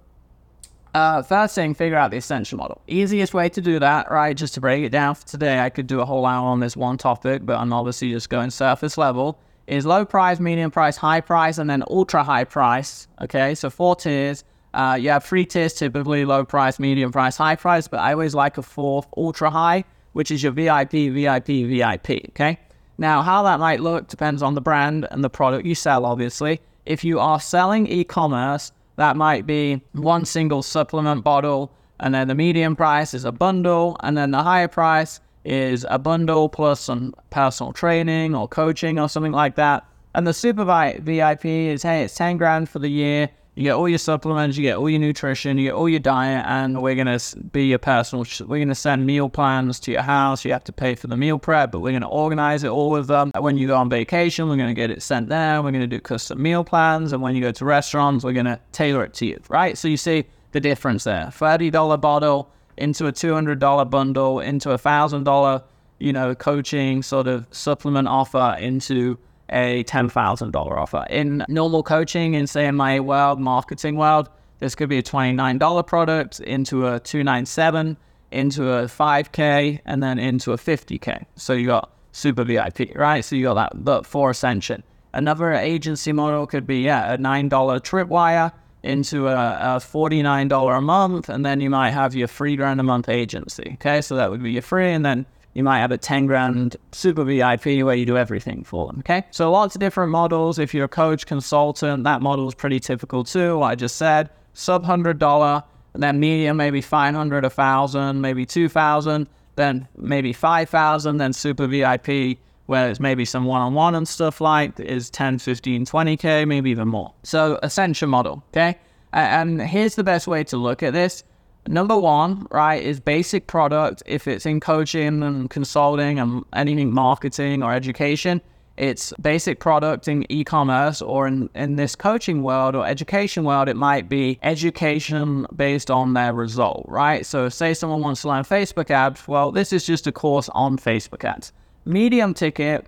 uh, 0.94 1.22
first 1.24 1.56
thing, 1.56 1.74
figure 1.74 1.98
out 1.98 2.12
the 2.12 2.18
ascension 2.18 2.58
model. 2.58 2.82
Easiest 2.88 3.34
way 3.34 3.50
to 3.50 3.62
do 3.62 3.80
that, 3.80 4.12
right? 4.12 4.36
Just 4.36 4.54
to 4.56 4.62
break 4.62 4.84
it 4.84 4.90
down 4.90 5.16
for 5.16 5.26
today, 5.26 5.60
I 5.60 5.70
could 5.70 5.88
do 5.88 6.02
a 6.02 6.06
whole 6.06 6.26
hour 6.26 6.48
on 6.48 6.60
this 6.60 6.78
one 6.78 6.98
topic, 6.98 7.46
but 7.46 7.58
I'm 7.58 7.74
obviously 7.74 8.12
just 8.12 8.30
going 8.30 8.52
surface 8.52 8.98
level. 8.98 9.40
Is 9.66 9.86
low 9.86 10.04
price, 10.04 10.42
medium 10.42 10.72
price, 10.72 10.98
high 10.98 11.22
price, 11.22 11.58
and 11.58 11.70
then 11.70 11.84
ultra 11.90 12.22
high 12.24 12.44
price. 12.44 13.08
Okay, 13.22 13.56
so 13.56 13.70
four 13.70 13.96
tiers. 13.96 14.44
Uh, 14.74 14.98
you 15.00 15.10
have 15.10 15.24
three 15.24 15.46
tiers 15.46 15.74
typically 15.74 16.26
low 16.26 16.44
price, 16.44 16.80
medium 16.80 17.12
price, 17.12 17.38
high 17.38 17.56
price, 17.56 17.88
but 17.88 18.00
I 18.00 18.12
always 18.12 18.36
like 18.36 18.58
a 18.58 18.62
fourth 18.62 19.08
ultra 19.16 19.50
high, 19.50 19.86
which 20.12 20.32
is 20.32 20.44
your 20.44 20.52
VIP, 20.52 20.92
VIP, 21.14 21.66
VIP. 21.68 22.30
Okay, 22.30 22.60
now, 23.04 23.22
how 23.22 23.44
that 23.44 23.60
might 23.60 23.82
look 23.82 24.08
depends 24.08 24.42
on 24.42 24.54
the 24.54 24.62
brand 24.62 25.06
and 25.12 25.22
the 25.26 25.30
product 25.30 25.66
you 25.66 25.76
sell, 25.76 26.06
obviously. 26.06 26.62
If 26.86 27.04
you 27.04 27.20
are 27.20 27.38
selling 27.38 27.86
e 27.86 28.06
commerce, 28.06 28.72
that 28.96 29.18
might 29.18 29.46
be 29.46 29.82
one 29.92 30.24
single 30.24 30.64
supplement 30.64 31.22
bottle, 31.22 31.70
and 32.00 32.16
then 32.16 32.30
the 32.30 32.36
medium 32.36 32.78
price 32.78 33.14
is 33.14 33.26
a 33.26 33.32
bundle, 33.34 33.98
and 34.04 34.18
then 34.18 34.32
the 34.32 34.42
higher 34.42 34.70
price 34.70 35.20
is 35.44 35.86
a 35.90 36.00
bundle 36.00 36.48
plus 36.48 36.80
some 36.80 37.14
personal 37.30 37.74
training 37.74 38.34
or 38.36 38.48
coaching 38.48 38.98
or 38.98 39.10
something 39.10 39.34
like 39.34 39.56
that. 39.56 39.86
And 40.16 40.26
the 40.26 40.34
super 40.34 40.64
VIP 40.64 41.46
is 41.46 41.84
hey, 41.84 42.04
it's 42.04 42.16
10 42.16 42.38
grand 42.38 42.70
for 42.70 42.80
the 42.80 42.88
year. 42.88 43.30
You 43.56 43.64
get 43.64 43.74
all 43.74 43.88
your 43.88 44.00
supplements, 44.00 44.58
you 44.58 44.64
get 44.64 44.78
all 44.78 44.90
your 44.90 45.00
nutrition, 45.00 45.60
you 45.60 45.66
get 45.66 45.76
all 45.76 45.88
your 45.88 46.00
diet, 46.00 46.44
and 46.48 46.82
we're 46.82 46.96
gonna 46.96 47.20
be 47.52 47.68
your 47.68 47.78
personal. 47.78 48.26
We're 48.48 48.60
gonna 48.60 48.74
send 48.74 49.06
meal 49.06 49.30
plans 49.30 49.80
to 49.82 49.92
your 49.92 50.02
house. 50.02 50.44
You 50.44 50.52
have 50.54 50.64
to 50.64 50.74
pay 50.74 50.96
for 50.96 51.06
the 51.06 51.16
meal 51.16 51.38
prep, 51.38 51.72
but 51.72 51.82
we're 51.82 51.94
gonna 51.94 52.10
organize 52.10 52.64
it 52.64 52.70
all 52.70 52.90
with 52.90 53.06
them. 53.08 53.32
When 53.38 53.58
you 53.58 53.68
go 53.68 53.76
on 53.76 53.90
vacation, 53.90 54.50
we're 54.50 54.58
gonna 54.58 54.74
get 54.74 54.90
it 54.90 55.04
sent 55.04 55.30
there. 55.30 55.62
We're 55.62 55.72
gonna 55.72 55.86
do 55.86 56.00
custom 56.00 56.42
meal 56.42 56.64
plans, 56.64 57.14
and 57.14 57.22
when 57.22 57.36
you 57.36 57.42
go 57.42 57.52
to 57.52 57.66
restaurants, 57.66 58.24
we're 58.24 58.34
gonna 58.34 58.60
tailor 58.72 59.04
it 59.04 59.14
to 59.16 59.28
you. 59.28 59.40
Right? 59.50 59.78
So 59.78 59.88
you 59.88 59.98
see 59.98 60.26
the 60.52 60.60
difference 60.60 61.04
there. 61.04 61.30
Thirty 61.30 61.70
dollar 61.70 61.98
bottle 61.98 62.50
into 62.78 63.06
a 63.06 63.12
two 63.12 63.36
hundred 63.36 63.60
dollar 63.60 63.86
bundle 63.86 64.40
into 64.40 64.72
a 64.72 64.80
thousand 64.80 65.26
dollar, 65.26 65.62
you 66.00 66.12
know, 66.12 66.34
coaching 66.34 67.04
sort 67.04 67.28
of 67.28 67.46
supplement 67.52 68.08
offer 68.08 68.58
into 68.60 69.20
a 69.50 69.84
$10,000 69.84 70.56
offer. 70.56 71.06
In 71.10 71.46
normal 71.48 71.84
coaching, 71.84 72.34
in 72.34 72.48
say 72.48 72.66
in 72.66 72.76
my 72.76 73.00
world, 73.00 73.40
marketing 73.40 73.96
world, 73.96 74.30
this 74.60 74.76
could 74.76 74.90
be 74.90 74.98
a 74.98 75.04
$29 75.04 75.86
product 75.86 76.40
into 76.40 76.88
a 76.88 77.00
297 77.00 77.98
into 78.34 78.70
a 78.70 78.86
5K, 78.86 79.80
and 79.86 80.04
then 80.04 80.20
into 80.20 80.52
a 80.52 80.58
50K. 80.58 81.26
So 81.36 81.54
you 81.54 81.68
got 81.68 81.92
super 82.12 82.44
VIP, 82.44 82.96
right? 82.96 83.24
So 83.24 83.36
you 83.36 83.44
got 83.44 83.54
that, 83.54 83.86
that 83.86 84.06
for 84.06 84.32
Ascension. 84.32 84.84
Another 85.14 85.54
agency 85.54 86.12
model 86.12 86.48
could 86.48 86.66
be, 86.66 86.82
yeah, 86.82 87.14
a 87.14 87.18
$9 87.18 87.50
tripwire 87.50 88.52
into 88.82 89.28
a, 89.28 89.36
a 89.36 89.80
$49 89.80 90.78
a 90.78 90.82
month, 90.82 91.30
and 91.30 91.46
then 91.46 91.62
you 91.62 91.70
might 91.70 91.92
have 91.92 92.16
your 92.16 92.28
three 92.28 92.56
grand 92.56 92.80
a 92.80 92.84
month 92.84 93.08
agency. 93.08 93.72
Okay, 93.76 94.02
so 94.02 94.16
that 94.16 94.30
would 94.30 94.44
be 94.44 94.52
your 94.52 94.62
free, 94.62 94.92
and 94.92 95.06
then 95.06 95.26
you 95.54 95.64
might 95.64 95.80
have 95.80 95.92
a 95.92 95.98
10 95.98 96.26
grand 96.26 96.76
super 96.92 97.24
VIP 97.24 97.66
where 97.84 97.96
you 97.96 98.06
do 98.06 98.18
everything 98.18 98.64
for 98.64 98.88
them. 98.88 99.00
Okay. 99.00 99.24
So 99.32 99.52
lots 99.52 99.76
of 99.76 99.80
different 99.80 100.12
models. 100.12 100.60
If 100.60 100.74
you're 100.74 100.86
a 100.86 100.90
coach, 100.90 101.26
consultant, 101.26 102.04
that 102.04 102.22
model 102.22 102.48
is 102.48 102.56
pretty 102.56 102.80
typical 102.80 103.24
too. 103.24 103.62
I 103.62 103.76
just 103.76 103.96
said, 103.98 104.30
sub 104.54 104.84
hundred 104.84 105.20
dollar, 105.20 105.64
and 105.94 106.02
then 106.02 106.20
medium 106.20 106.58
maybe 106.58 106.82
500, 106.82 107.46
a 107.46 107.50
thousand, 107.50 108.22
maybe 108.22 108.46
2000, 108.46 109.28
then 109.56 109.88
maybe 109.96 110.34
5000, 110.34 111.18
then 111.18 111.34
super 111.34 111.68
VIP 111.68 112.40
where 112.66 112.90
it's 112.90 113.00
maybe 113.00 113.26
some 113.26 113.44
one-on-one 113.44 113.94
and 113.94 114.08
stuff 114.08 114.40
like 114.40 114.80
is 114.80 115.10
10, 115.10 115.40
15, 115.40 115.86
20k, 115.86 116.48
maybe 116.48 116.70
even 116.70 116.88
more. 116.88 117.14
So 117.24 117.60
ascension 117.62 118.10
model. 118.10 118.44
Okay. 118.52 118.78
And 119.12 119.62
here's 119.62 119.96
the 119.96 120.04
best 120.04 120.28
way 120.28 120.44
to 120.46 120.58
look 120.58 120.82
at 120.82 120.94
this 120.94 121.24
Number 121.68 121.98
one, 121.98 122.46
right, 122.52 122.82
is 122.84 123.00
basic 123.00 123.48
product. 123.48 124.04
If 124.06 124.28
it's 124.28 124.46
in 124.46 124.60
coaching 124.60 125.24
and 125.24 125.50
consulting 125.50 126.20
and 126.20 126.44
anything 126.54 126.94
marketing 126.94 127.64
or 127.64 127.74
education, 127.74 128.42
it's 128.76 129.14
basic 129.22 129.60
product 129.60 130.08
in 130.08 130.26
e-commerce 130.32 131.02
or 131.02 131.28
in, 131.28 131.50
in 131.54 131.76
this 131.76 131.96
coaching 131.96 132.42
world 132.42 132.76
or 132.76 132.86
education 132.86 133.44
world, 133.44 133.70
it 133.70 133.76
might 133.76 134.10
be 134.10 134.40
education 134.42 135.46
based 135.56 135.92
on 135.92 136.14
their 136.14 136.34
result, 136.34 136.86
right? 136.88 137.26
So 137.26 137.50
say 137.50 137.74
someone 137.74 138.02
wants 138.02 138.24
to 138.24 138.30
learn 138.30 138.44
Facebook 138.44 138.90
ads, 138.90 139.28
well, 139.28 139.52
this 139.52 139.72
is 139.72 139.86
just 139.86 140.08
a 140.08 140.12
course 140.12 140.50
on 140.50 140.78
Facebook 140.78 141.24
ads. 141.24 141.54
Medium 141.86 142.34
ticket 142.34 142.88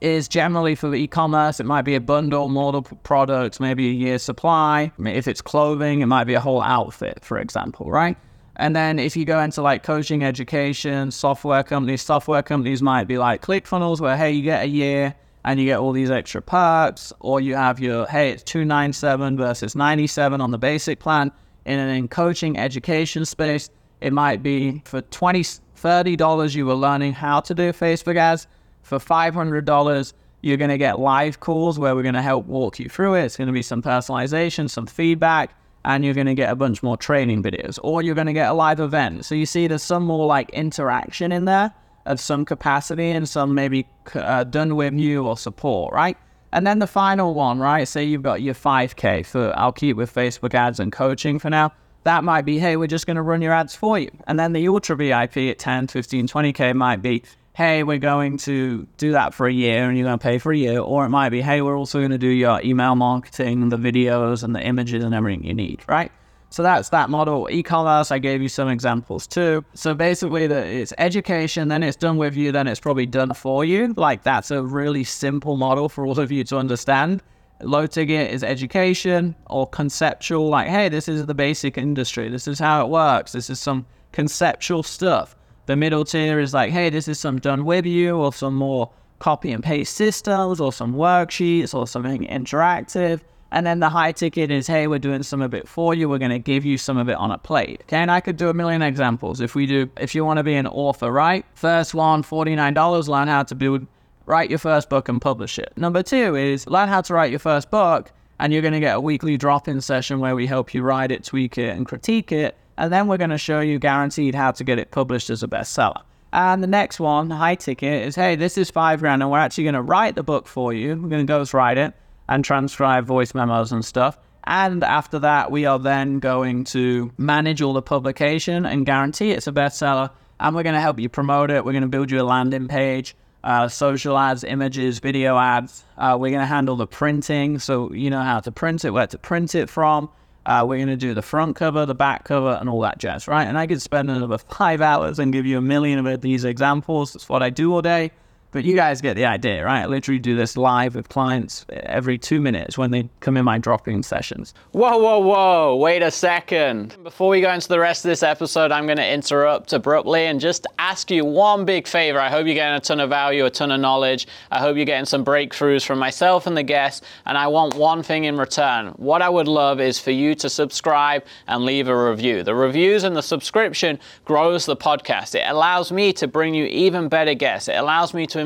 is 0.00 0.28
generally 0.28 0.74
for 0.74 0.94
e-commerce. 0.94 1.60
It 1.60 1.66
might 1.66 1.82
be 1.82 1.94
a 1.94 2.00
bundle, 2.00 2.48
multiple 2.48 2.98
products, 3.02 3.60
maybe 3.60 3.88
a 3.88 3.92
year's 3.92 4.22
supply. 4.22 4.92
If 4.98 5.26
it's 5.26 5.40
clothing, 5.40 6.00
it 6.00 6.06
might 6.06 6.24
be 6.24 6.34
a 6.34 6.40
whole 6.40 6.62
outfit, 6.62 7.24
for 7.24 7.38
example, 7.38 7.90
right? 7.90 8.16
And 8.56 8.74
then 8.74 8.98
if 8.98 9.16
you 9.16 9.24
go 9.24 9.40
into 9.40 9.62
like 9.62 9.82
coaching, 9.82 10.24
education, 10.24 11.10
software 11.10 11.62
companies, 11.62 12.02
software 12.02 12.42
companies 12.42 12.82
might 12.82 13.04
be 13.04 13.18
like 13.18 13.42
ClickFunnels, 13.42 14.00
where 14.00 14.16
hey, 14.16 14.32
you 14.32 14.42
get 14.42 14.64
a 14.64 14.68
year 14.68 15.14
and 15.44 15.60
you 15.60 15.66
get 15.66 15.78
all 15.78 15.92
these 15.92 16.10
extra 16.10 16.42
perks, 16.42 17.12
or 17.20 17.40
you 17.40 17.54
have 17.54 17.78
your 17.78 18.06
hey, 18.06 18.30
it's 18.30 18.42
two 18.42 18.64
nine 18.64 18.92
seven 18.92 19.36
versus 19.36 19.76
ninety 19.76 20.06
seven 20.06 20.40
on 20.40 20.50
the 20.50 20.58
basic 20.58 20.98
plan. 20.98 21.30
In 21.66 21.78
an 21.78 22.08
coaching 22.08 22.56
education 22.56 23.24
space, 23.24 23.70
it 24.00 24.12
might 24.12 24.42
be 24.42 24.82
for 24.84 25.00
20 25.00 25.42
$30 25.76 26.54
you 26.54 26.66
were 26.66 26.74
learning 26.74 27.12
how 27.12 27.40
to 27.40 27.54
do 27.54 27.72
Facebook 27.72 28.16
ads 28.16 28.46
for 28.86 28.98
$500, 28.98 30.12
you're 30.42 30.56
going 30.56 30.70
to 30.70 30.78
get 30.78 31.00
live 31.00 31.40
calls 31.40 31.76
where 31.76 31.96
we're 31.96 32.04
going 32.04 32.14
to 32.14 32.22
help 32.22 32.46
walk 32.46 32.78
you 32.78 32.88
through 32.88 33.14
it. 33.14 33.24
It's 33.24 33.36
going 33.36 33.48
to 33.48 33.52
be 33.52 33.62
some 33.62 33.82
personalization, 33.82 34.70
some 34.70 34.86
feedback, 34.86 35.56
and 35.84 36.04
you're 36.04 36.14
going 36.14 36.28
to 36.28 36.34
get 36.34 36.52
a 36.52 36.56
bunch 36.56 36.84
more 36.84 36.96
training 36.96 37.42
videos, 37.42 37.80
or 37.82 38.00
you're 38.02 38.14
going 38.14 38.28
to 38.28 38.32
get 38.32 38.48
a 38.48 38.52
live 38.52 38.78
event. 38.78 39.24
So 39.24 39.34
you 39.34 39.44
see, 39.44 39.66
there's 39.66 39.82
some 39.82 40.04
more 40.04 40.26
like 40.26 40.50
interaction 40.50 41.32
in 41.32 41.46
there 41.46 41.74
of 42.06 42.20
some 42.20 42.44
capacity 42.44 43.10
and 43.10 43.28
some 43.28 43.54
maybe 43.54 43.88
uh, 44.14 44.44
done 44.44 44.76
with 44.76 44.94
you 44.94 45.26
or 45.26 45.36
support, 45.36 45.92
right? 45.92 46.16
And 46.52 46.64
then 46.64 46.78
the 46.78 46.86
final 46.86 47.34
one, 47.34 47.58
right? 47.58 47.86
Say 47.86 48.04
you've 48.04 48.22
got 48.22 48.40
your 48.40 48.54
5K 48.54 49.26
for, 49.26 49.52
I'll 49.58 49.72
keep 49.72 49.96
with 49.96 50.14
Facebook 50.14 50.54
ads 50.54 50.78
and 50.78 50.92
coaching 50.92 51.40
for 51.40 51.50
now. 51.50 51.72
That 52.04 52.22
might 52.22 52.42
be, 52.42 52.60
hey, 52.60 52.76
we're 52.76 52.86
just 52.86 53.04
going 53.06 53.16
to 53.16 53.22
run 53.22 53.42
your 53.42 53.52
ads 53.52 53.74
for 53.74 53.98
you. 53.98 54.10
And 54.28 54.38
then 54.38 54.52
the 54.52 54.68
ultra 54.68 54.94
VIP 54.94 55.38
at 55.38 55.58
10, 55.58 55.88
15, 55.88 56.28
20K 56.28 56.72
might 56.72 57.02
be, 57.02 57.24
hey, 57.56 57.82
we're 57.82 57.96
going 57.96 58.36
to 58.36 58.86
do 58.98 59.12
that 59.12 59.32
for 59.32 59.46
a 59.46 59.52
year 59.52 59.88
and 59.88 59.96
you're 59.96 60.06
going 60.06 60.18
to 60.18 60.22
pay 60.22 60.36
for 60.36 60.52
a 60.52 60.56
year. 60.56 60.78
Or 60.78 61.06
it 61.06 61.08
might 61.08 61.30
be, 61.30 61.40
hey, 61.40 61.62
we're 61.62 61.78
also 61.78 62.00
going 62.00 62.10
to 62.10 62.18
do 62.18 62.28
your 62.28 62.60
email 62.60 62.94
marketing, 62.94 63.70
the 63.70 63.78
videos 63.78 64.42
and 64.42 64.54
the 64.54 64.60
images 64.60 65.02
and 65.02 65.14
everything 65.14 65.42
you 65.42 65.54
need, 65.54 65.82
right? 65.88 66.12
So 66.50 66.62
that's 66.62 66.90
that 66.90 67.08
model. 67.08 67.48
E-commerce, 67.50 68.10
I 68.10 68.18
gave 68.18 68.42
you 68.42 68.50
some 68.50 68.68
examples 68.68 69.26
too. 69.26 69.64
So 69.72 69.94
basically, 69.94 70.46
the, 70.46 70.66
it's 70.66 70.92
education, 70.98 71.68
then 71.68 71.82
it's 71.82 71.96
done 71.96 72.18
with 72.18 72.36
you, 72.36 72.52
then 72.52 72.66
it's 72.66 72.78
probably 72.78 73.06
done 73.06 73.32
for 73.32 73.64
you. 73.64 73.94
Like 73.96 74.22
that's 74.22 74.50
a 74.50 74.62
really 74.62 75.02
simple 75.02 75.56
model 75.56 75.88
for 75.88 76.06
all 76.06 76.20
of 76.20 76.30
you 76.30 76.44
to 76.44 76.58
understand. 76.58 77.22
Low 77.62 77.86
ticket 77.86 78.32
is 78.32 78.44
education 78.44 79.34
or 79.46 79.66
conceptual, 79.66 80.50
like, 80.50 80.68
hey, 80.68 80.90
this 80.90 81.08
is 81.08 81.24
the 81.24 81.34
basic 81.34 81.78
industry. 81.78 82.28
This 82.28 82.46
is 82.46 82.58
how 82.58 82.84
it 82.84 82.90
works. 82.90 83.32
This 83.32 83.48
is 83.48 83.58
some 83.58 83.86
conceptual 84.12 84.82
stuff. 84.82 85.34
The 85.66 85.76
middle 85.76 86.04
tier 86.04 86.38
is 86.38 86.54
like, 86.54 86.70
hey, 86.70 86.90
this 86.90 87.08
is 87.08 87.18
some 87.18 87.38
done 87.40 87.64
with 87.64 87.86
you 87.86 88.16
or 88.16 88.32
some 88.32 88.54
more 88.54 88.90
copy 89.18 89.50
and 89.52 89.62
paste 89.62 89.96
systems 89.96 90.60
or 90.60 90.72
some 90.72 90.94
worksheets 90.94 91.74
or 91.74 91.86
something 91.86 92.24
interactive. 92.26 93.20
And 93.50 93.66
then 93.66 93.80
the 93.80 93.88
high 93.88 94.12
ticket 94.12 94.50
is, 94.50 94.66
hey, 94.66 94.86
we're 94.86 94.98
doing 94.98 95.22
some 95.22 95.40
of 95.42 95.54
it 95.54 95.68
for 95.68 95.94
you. 95.94 96.08
We're 96.08 96.18
going 96.18 96.30
to 96.30 96.38
give 96.38 96.64
you 96.64 96.78
some 96.78 96.96
of 96.96 97.08
it 97.08 97.14
on 97.14 97.30
a 97.30 97.38
plate. 97.38 97.80
Okay. 97.82 97.96
And 97.96 98.10
I 98.10 98.20
could 98.20 98.36
do 98.36 98.48
a 98.48 98.54
million 98.54 98.82
examples. 98.82 99.40
If 99.40 99.54
we 99.54 99.66
do, 99.66 99.88
if 99.96 100.14
you 100.14 100.24
want 100.24 100.38
to 100.38 100.44
be 100.44 100.54
an 100.54 100.66
author, 100.66 101.10
right? 101.10 101.44
First 101.54 101.94
one, 101.94 102.22
$49, 102.22 103.08
learn 103.08 103.28
how 103.28 103.42
to 103.44 103.54
build, 103.54 103.86
write 104.26 104.50
your 104.50 104.58
first 104.58 104.88
book 104.88 105.08
and 105.08 105.20
publish 105.20 105.58
it. 105.58 105.72
Number 105.76 106.02
two 106.02 106.36
is 106.36 106.66
learn 106.66 106.88
how 106.88 107.00
to 107.00 107.14
write 107.14 107.30
your 107.30 107.38
first 107.38 107.70
book. 107.70 108.12
And 108.38 108.52
you're 108.52 108.62
going 108.62 108.74
to 108.74 108.80
get 108.80 108.96
a 108.96 109.00
weekly 109.00 109.36
drop 109.36 109.66
in 109.66 109.80
session 109.80 110.20
where 110.20 110.36
we 110.36 110.46
help 110.46 110.74
you 110.74 110.82
write 110.82 111.10
it, 111.10 111.24
tweak 111.24 111.56
it, 111.56 111.74
and 111.76 111.86
critique 111.86 112.32
it. 112.32 112.56
And 112.78 112.92
then 112.92 113.06
we're 113.06 113.16
going 113.16 113.30
to 113.30 113.38
show 113.38 113.60
you 113.60 113.78
guaranteed 113.78 114.34
how 114.34 114.50
to 114.52 114.64
get 114.64 114.78
it 114.78 114.90
published 114.90 115.30
as 115.30 115.42
a 115.42 115.48
bestseller. 115.48 116.02
And 116.32 116.62
the 116.62 116.66
next 116.66 117.00
one, 117.00 117.30
high 117.30 117.54
ticket, 117.54 118.06
is 118.06 118.14
hey, 118.14 118.36
this 118.36 118.58
is 118.58 118.70
five 118.70 119.00
grand, 119.00 119.22
and 119.22 119.30
we're 119.30 119.38
actually 119.38 119.64
going 119.64 119.74
to 119.74 119.82
write 119.82 120.16
the 120.16 120.22
book 120.22 120.46
for 120.46 120.72
you. 120.72 120.88
We're 120.90 121.08
going 121.08 121.26
to 121.26 121.30
ghost 121.30 121.54
write 121.54 121.78
it 121.78 121.94
and 122.28 122.44
transcribe 122.44 123.06
voice 123.06 123.34
memos 123.34 123.72
and 123.72 123.84
stuff. 123.84 124.18
And 124.44 124.84
after 124.84 125.18
that, 125.20 125.50
we 125.50 125.66
are 125.66 125.78
then 125.78 126.18
going 126.20 126.64
to 126.64 127.10
manage 127.18 127.62
all 127.62 127.72
the 127.72 127.82
publication 127.82 128.64
and 128.64 128.86
guarantee 128.86 129.32
it's 129.32 129.46
a 129.46 129.52
bestseller. 129.52 130.10
And 130.38 130.54
we're 130.54 130.62
going 130.62 130.74
to 130.74 130.80
help 130.80 131.00
you 131.00 131.08
promote 131.08 131.50
it. 131.50 131.64
We're 131.64 131.72
going 131.72 131.82
to 131.82 131.88
build 131.88 132.10
you 132.10 132.20
a 132.20 132.22
landing 132.22 132.68
page, 132.68 133.16
uh, 133.42 133.68
social 133.68 134.16
ads, 134.18 134.44
images, 134.44 134.98
video 134.98 135.36
ads. 135.38 135.82
Uh, 135.96 136.16
we're 136.20 136.30
going 136.30 136.42
to 136.42 136.46
handle 136.46 136.76
the 136.76 136.86
printing. 136.86 137.58
So 137.58 137.92
you 137.92 138.10
know 138.10 138.22
how 138.22 138.40
to 138.40 138.52
print 138.52 138.84
it, 138.84 138.90
where 138.90 139.06
to 139.06 139.18
print 139.18 139.54
it 139.54 139.70
from. 139.70 140.10
Uh, 140.46 140.64
we're 140.64 140.76
going 140.76 140.86
to 140.86 140.96
do 140.96 141.12
the 141.12 141.22
front 141.22 141.56
cover, 141.56 141.84
the 141.84 141.94
back 141.94 142.24
cover, 142.24 142.56
and 142.60 142.68
all 142.70 142.80
that 142.80 142.98
jazz, 142.98 143.26
right? 143.26 143.44
And 143.44 143.58
I 143.58 143.66
could 143.66 143.82
spend 143.82 144.08
another 144.08 144.38
five 144.38 144.80
hours 144.80 145.18
and 145.18 145.32
give 145.32 145.44
you 145.44 145.58
a 145.58 145.60
million 145.60 146.06
of 146.06 146.20
these 146.20 146.44
examples. 146.44 147.14
That's 147.14 147.28
what 147.28 147.42
I 147.42 147.50
do 147.50 147.74
all 147.74 147.82
day. 147.82 148.12
But 148.56 148.64
you 148.64 148.74
guys 148.74 149.02
get 149.02 149.16
the 149.16 149.26
idea, 149.26 149.62
right? 149.66 149.82
I 149.82 149.86
literally 149.86 150.18
do 150.18 150.34
this 150.34 150.56
live 150.56 150.94
with 150.94 151.10
clients 151.10 151.66
every 151.68 152.16
two 152.16 152.40
minutes 152.40 152.78
when 152.78 152.90
they 152.90 153.06
come 153.20 153.36
in 153.36 153.44
my 153.44 153.58
drop-in 153.58 154.02
sessions. 154.02 154.54
Whoa, 154.72 154.96
whoa, 154.96 155.18
whoa, 155.18 155.76
wait 155.76 156.00
a 156.00 156.10
second. 156.10 156.96
Before 157.02 157.28
we 157.28 157.42
go 157.42 157.52
into 157.52 157.68
the 157.68 157.78
rest 157.78 158.06
of 158.06 158.08
this 158.08 158.22
episode, 158.22 158.72
I'm 158.72 158.86
going 158.86 158.96
to 158.96 159.06
interrupt 159.06 159.74
abruptly 159.74 160.24
and 160.24 160.40
just 160.40 160.66
ask 160.78 161.10
you 161.10 161.22
one 161.22 161.66
big 161.66 161.86
favor. 161.86 162.18
I 162.18 162.30
hope 162.30 162.46
you're 162.46 162.54
getting 162.54 162.78
a 162.78 162.80
ton 162.80 162.98
of 162.98 163.10
value, 163.10 163.44
a 163.44 163.50
ton 163.50 163.70
of 163.72 163.78
knowledge. 163.78 164.26
I 164.50 164.58
hope 164.58 164.76
you're 164.76 164.86
getting 164.86 165.04
some 165.04 165.22
breakthroughs 165.22 165.84
from 165.84 165.98
myself 165.98 166.46
and 166.46 166.56
the 166.56 166.62
guests. 166.62 167.06
And 167.26 167.36
I 167.36 167.48
want 167.48 167.74
one 167.74 168.02
thing 168.02 168.24
in 168.24 168.38
return. 168.38 168.94
What 168.96 169.20
I 169.20 169.28
would 169.28 169.48
love 169.48 169.80
is 169.82 169.98
for 169.98 170.12
you 170.12 170.34
to 170.36 170.48
subscribe 170.48 171.26
and 171.46 171.66
leave 171.66 171.88
a 171.88 172.10
review. 172.10 172.42
The 172.42 172.54
reviews 172.54 173.04
and 173.04 173.14
the 173.14 173.22
subscription 173.22 173.98
grows 174.24 174.64
the 174.64 174.76
podcast. 174.76 175.34
It 175.34 175.44
allows 175.46 175.92
me 175.92 176.14
to 176.14 176.26
bring 176.26 176.54
you 176.54 176.64
even 176.64 177.08
better 177.08 177.34
guests. 177.34 177.68
It 177.68 177.76
allows 177.76 178.14
me 178.14 178.26
to 178.28 178.45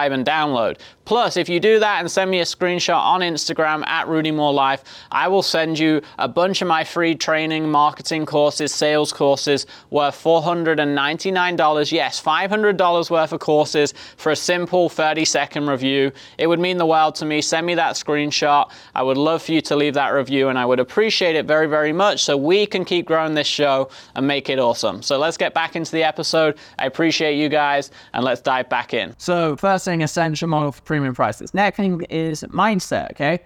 subscribe 0.00 0.12
and 0.12 0.26
download. 0.26 0.78
Plus, 1.10 1.36
if 1.36 1.48
you 1.48 1.58
do 1.58 1.80
that 1.80 1.98
and 1.98 2.08
send 2.08 2.30
me 2.30 2.38
a 2.38 2.44
screenshot 2.44 2.96
on 2.96 3.20
Instagram 3.20 3.84
at 3.88 4.06
Rudy 4.06 4.30
Mawer 4.30 4.54
Life, 4.54 4.84
I 5.10 5.26
will 5.26 5.42
send 5.42 5.76
you 5.76 6.02
a 6.20 6.28
bunch 6.28 6.62
of 6.62 6.68
my 6.68 6.84
free 6.84 7.16
training, 7.16 7.68
marketing 7.68 8.26
courses, 8.26 8.72
sales 8.72 9.12
courses 9.12 9.66
worth 9.90 10.14
$499. 10.22 11.90
Yes, 11.90 12.22
$500 12.22 13.10
worth 13.10 13.32
of 13.32 13.40
courses 13.40 13.92
for 14.18 14.30
a 14.30 14.36
simple 14.36 14.88
30 14.88 15.24
second 15.24 15.66
review. 15.66 16.12
It 16.38 16.46
would 16.46 16.60
mean 16.60 16.76
the 16.76 16.86
world 16.86 17.16
to 17.16 17.24
me. 17.24 17.42
Send 17.42 17.66
me 17.66 17.74
that 17.74 17.96
screenshot. 17.96 18.70
I 18.94 19.02
would 19.02 19.16
love 19.16 19.42
for 19.42 19.50
you 19.50 19.60
to 19.62 19.74
leave 19.74 19.94
that 19.94 20.10
review 20.10 20.46
and 20.46 20.56
I 20.56 20.64
would 20.64 20.78
appreciate 20.78 21.34
it 21.34 21.44
very, 21.44 21.66
very 21.66 21.92
much 21.92 22.22
so 22.22 22.36
we 22.36 22.66
can 22.66 22.84
keep 22.84 23.06
growing 23.06 23.34
this 23.34 23.48
show 23.48 23.90
and 24.14 24.28
make 24.28 24.48
it 24.48 24.60
awesome. 24.60 25.02
So 25.02 25.18
let's 25.18 25.36
get 25.36 25.54
back 25.54 25.74
into 25.74 25.90
the 25.90 26.04
episode. 26.04 26.56
I 26.78 26.86
appreciate 26.86 27.34
you 27.34 27.48
guys 27.48 27.90
and 28.14 28.22
let's 28.22 28.40
dive 28.40 28.68
back 28.68 28.94
in. 28.94 29.16
So, 29.18 29.56
first 29.56 29.84
thing, 29.84 30.04
ascension 30.04 30.50
model 30.50 30.70
for 30.70 30.99
premium 31.00 31.14
prices. 31.14 31.54
Next 31.54 31.76
thing 31.76 32.02
is 32.10 32.42
mindset, 32.44 33.12
okay? 33.12 33.40